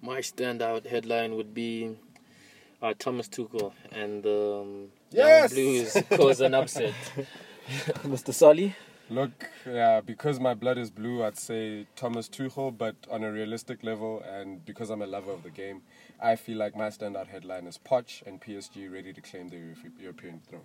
[0.00, 1.96] My standout headline would be
[2.80, 5.52] uh, Thomas Tuchel and um, Young Yes!
[5.52, 6.94] Blues cause an upset.
[8.04, 8.32] Mr.
[8.32, 8.74] Solly?
[9.08, 13.82] Look, yeah, because my blood is blue, I'd say Thomas Tuchel, but on a realistic
[13.82, 15.82] level, and because I'm a lover of the game,
[16.22, 19.58] I feel like my standout headline is Poch and PSG ready to claim the
[20.00, 20.62] European throne.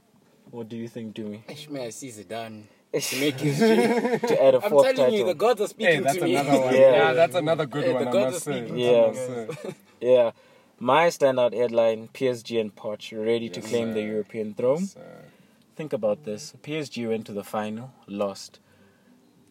[0.52, 1.42] What do you think, Dumi?
[1.50, 3.84] Ish, May I see Zidane to to make history.
[4.40, 5.14] add a I'm fourth telling title.
[5.16, 6.36] you, the gods are speaking Hey, that's to me.
[6.36, 6.46] one.
[6.46, 6.70] Yeah.
[6.92, 9.08] Yeah, that's another good Hey, one, the I gods must are speaking to I me,
[9.08, 9.28] must
[9.58, 9.58] guys.
[9.64, 9.76] say.
[10.02, 10.32] Yeah.
[10.80, 14.02] My standout headline PSG and Poch ready to Yes, claim the.
[14.02, 14.82] European throne.
[14.82, 14.98] Yes,
[15.76, 16.54] think about this.
[16.64, 18.60] PSG went to the final, lost.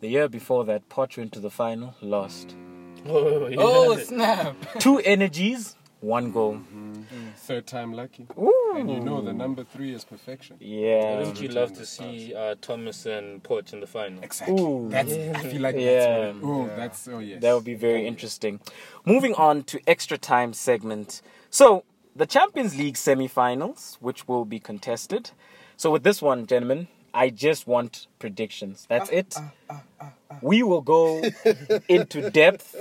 [0.00, 2.54] The year before that, Poch went to the final, lost.
[3.06, 4.56] Oh, oh snap!
[4.78, 6.54] Two energies, one goal.
[6.54, 7.02] Mm-hmm.
[7.36, 8.26] Third time lucky.
[8.38, 8.53] Ooh.
[8.76, 9.32] And you know the oh.
[9.32, 10.56] number three is perfection.
[10.60, 11.18] Yeah.
[11.18, 14.22] Wouldn't you love to see uh, Thomas and Poch in the final?
[14.22, 14.60] Exactly.
[14.60, 14.88] Ooh.
[14.88, 15.12] That's.
[15.12, 16.32] I feel like Yeah.
[16.32, 16.38] that's.
[16.38, 17.08] What, oh, that's.
[17.08, 17.40] Oh yes.
[17.40, 18.60] That would be very interesting.
[19.04, 21.22] Moving on to extra time segment.
[21.50, 21.84] So,
[22.16, 25.30] the Champions League semi-finals, which will be contested.
[25.76, 28.86] So, with this one, gentlemen, I just want predictions.
[28.88, 29.36] That's ah, it.
[29.70, 30.12] Ah, ah,
[30.42, 31.22] we will go
[31.88, 32.74] into depth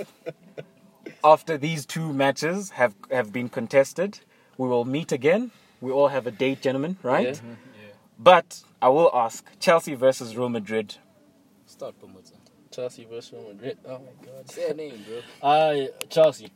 [1.22, 4.20] after these two matches have have been contested.
[4.58, 5.52] We will meet again.
[5.84, 7.26] We all have a date, gentlemen, right?
[7.44, 7.50] Yeah.
[8.18, 10.94] But I will ask Chelsea versus Real Madrid.
[11.66, 12.38] Start promoting.
[12.70, 13.76] Chelsea versus Real Madrid.
[13.86, 14.50] Oh my God.
[14.50, 15.20] Say a name, bro.
[15.42, 16.50] I Chelsea.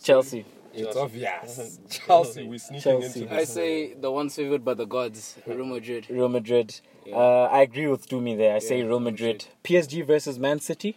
[0.00, 0.44] Chelsea.
[0.72, 1.80] It's obvious.
[1.90, 3.22] Chelsea, we're sneaking Chelsea.
[3.22, 6.06] into I say the one's favored by the gods, Real Madrid.
[6.08, 6.80] Real Madrid.
[7.04, 7.16] Yeah.
[7.16, 8.54] Uh, I agree with Dumi there.
[8.54, 9.46] I say Yeah, Real Real Madrid.
[9.64, 10.96] PSG versus Man City.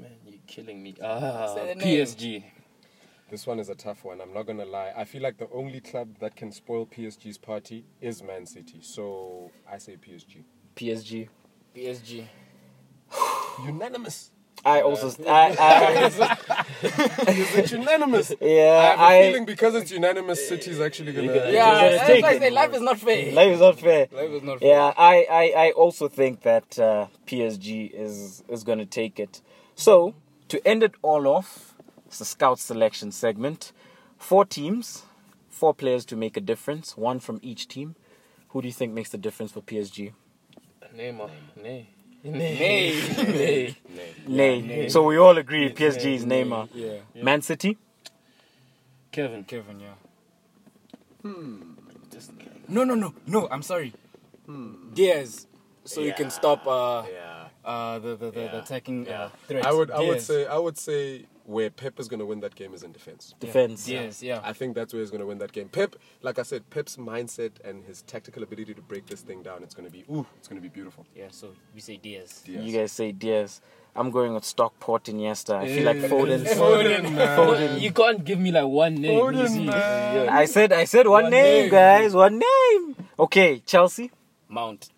[0.00, 0.96] Man, you're killing me.
[1.00, 2.06] Ah, Say the name.
[2.06, 2.42] PSG.
[3.30, 4.20] This one is a tough one.
[4.22, 4.92] I'm not gonna lie.
[4.96, 8.78] I feel like the only club that can spoil PSG's party is Man City.
[8.80, 10.44] So I say PSG.
[10.76, 11.28] PSG.
[11.76, 12.24] PSG.
[13.66, 14.30] Unanimous.
[14.64, 15.10] I also.
[15.24, 18.30] I, I, Is it unanimous?
[18.40, 18.82] I yeah.
[18.90, 19.22] have a I.
[19.28, 21.28] feeling because it's unanimous, City's actually gonna.
[21.28, 22.38] gonna- Yeah, gonna that's take why I it.
[22.40, 23.32] say life is not fair.
[23.32, 24.08] Life is not fair.
[24.10, 24.68] Life is not fair.
[24.68, 29.42] Yeah, I, I, I also think that uh, PSG is is going to take it.
[29.76, 30.14] So
[30.48, 31.67] to end it all off,
[32.08, 33.72] it's the scout selection segment.
[34.18, 35.04] Four teams,
[35.50, 36.96] four players to make a difference.
[36.96, 37.94] One from each team.
[38.48, 40.12] Who do you think makes the difference for PSG?
[40.96, 41.30] Neymar.
[41.62, 41.86] Nay.
[42.24, 43.76] Nay.
[44.26, 44.60] Nay.
[44.62, 44.88] Nay.
[44.88, 46.68] So we all agree PSG is Neymar.
[46.74, 47.22] Yeah.
[47.22, 47.76] Man City.
[49.12, 49.44] Kevin.
[49.44, 49.94] Kevin, yeah.
[51.22, 51.74] Hmm.
[52.68, 53.48] No, no, no, no.
[53.50, 53.92] I'm sorry.
[54.46, 54.92] Hmm.
[54.94, 55.46] Dias,
[55.84, 57.48] so you can stop uh, Yeah.
[57.64, 59.22] uh, the, the, the, the attacking Yeah.
[59.24, 59.66] uh, threat.
[59.66, 62.74] I would I would say I would say where Pep is gonna win that game
[62.74, 63.34] is in defense.
[63.40, 63.88] Defense.
[63.88, 64.40] yes, yeah.
[64.44, 65.68] I think that's where he's going to win that game.
[65.70, 69.62] Pep, like I said, Pep's mindset and his tactical ability to break this thing down,
[69.62, 71.06] it's going to be, ooh, it's going to be beautiful.
[71.16, 72.42] Yeah, so we say Dias.
[72.42, 72.62] Dias.
[72.64, 73.62] You guys say Dias.
[73.96, 75.54] I'm going with Stockport in Iniesta.
[75.56, 76.08] I feel like Yeah.
[76.08, 76.44] Foden.
[76.44, 77.38] Foden, man.
[77.38, 77.80] Foden.
[77.80, 79.18] You can't give me like one name.
[79.18, 79.64] Foden, easy.
[79.64, 80.28] man.
[80.28, 81.70] I said I said one, One name, name.
[81.70, 82.14] guys.
[82.14, 82.96] One name.
[83.18, 84.10] Okay, Chelsea.
[84.48, 84.90] Mount.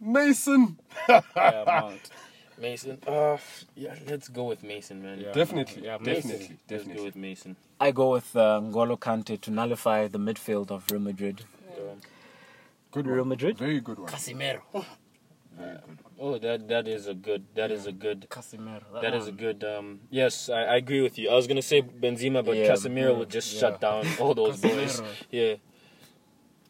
[0.00, 0.78] Mason.
[1.08, 2.10] Yeah, Mount.
[2.58, 2.98] Mason.
[3.06, 3.36] Uh,
[3.74, 5.20] yeah, let's go with Mason, man.
[5.20, 5.32] Yeah.
[5.32, 7.56] Definitely, Yeah, definitely, Let's go with Mason.
[7.80, 11.44] I go with uh, Ngolo Kante to nullify the midfield of Real Madrid.
[12.92, 13.28] Good Real one.
[13.28, 13.58] Madrid?
[13.58, 14.08] Very good one.
[14.08, 14.62] Casemiro.
[16.18, 17.44] Oh, that that is a good.
[17.54, 18.26] That is a good.
[18.30, 19.00] Casemiro.
[19.02, 19.62] That is a good.
[19.64, 21.28] Um, yes, I, I agree with you.
[21.30, 25.02] I was gonna say Benzema, but Yeah, Casemiro would just shut down all those boys.
[25.30, 25.54] Yeah.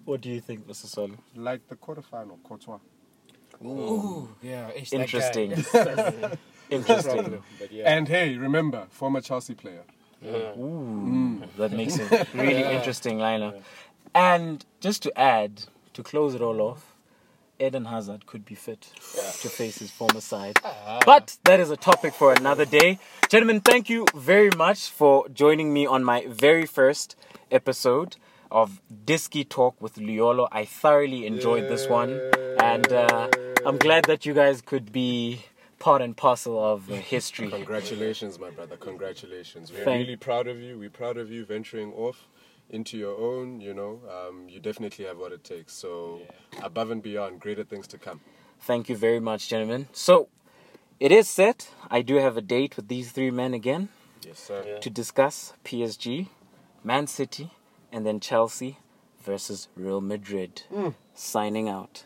[0.05, 0.87] What do you think, Mr.
[0.87, 1.17] Solo?
[1.35, 2.79] Like the quarterfinal, Courtois.
[3.65, 4.69] Ooh, yeah.
[4.69, 4.93] it's.
[4.93, 5.53] Interesting.
[6.71, 7.43] Interesting.
[7.71, 7.97] yeah.
[7.97, 9.85] And hey, remember, former Chelsea player.
[10.25, 11.57] Ooh, mm.
[11.57, 13.63] that makes it really interesting lineup.
[14.15, 16.97] And just to add, to close it all off,
[17.59, 20.59] Eden Hazard could be fit to face his former side.
[20.65, 21.01] Ah.
[21.07, 22.99] But that is a topic for another day.
[23.29, 27.17] Gentlemen, thank you very much for joining me on my very first
[27.51, 28.17] episode
[28.51, 30.49] of Disky Talk with Liolo.
[30.53, 32.21] I thoroughly enjoyed this one.
[32.61, 33.29] And uh,
[33.65, 35.45] I'm glad that you guys could be
[35.79, 37.51] part and parcel of history.
[37.51, 38.77] Congratulations, my brother.
[38.77, 39.71] Congratulations.
[39.73, 40.79] We're Thank- really proud of you.
[40.79, 42.29] We're proud of you venturing off
[42.71, 43.61] into your own.
[43.61, 45.73] You know, um, you definitely have what it takes.
[45.75, 46.23] So,
[46.63, 48.21] above and beyond, greater things to come.
[48.61, 49.89] Thank you very much, gentlemen.
[49.93, 50.29] So,
[50.99, 51.69] it is set.
[51.91, 53.91] I do have a date with these three men again
[54.23, 54.65] Yes, sir.
[54.67, 54.79] Yeah.
[54.79, 56.29] to discuss PSG,
[56.83, 57.51] Man City,
[57.97, 58.77] and then Chelsea
[59.25, 60.65] versus Real Madrid.
[60.71, 60.95] Mm.
[61.15, 62.05] Signing out.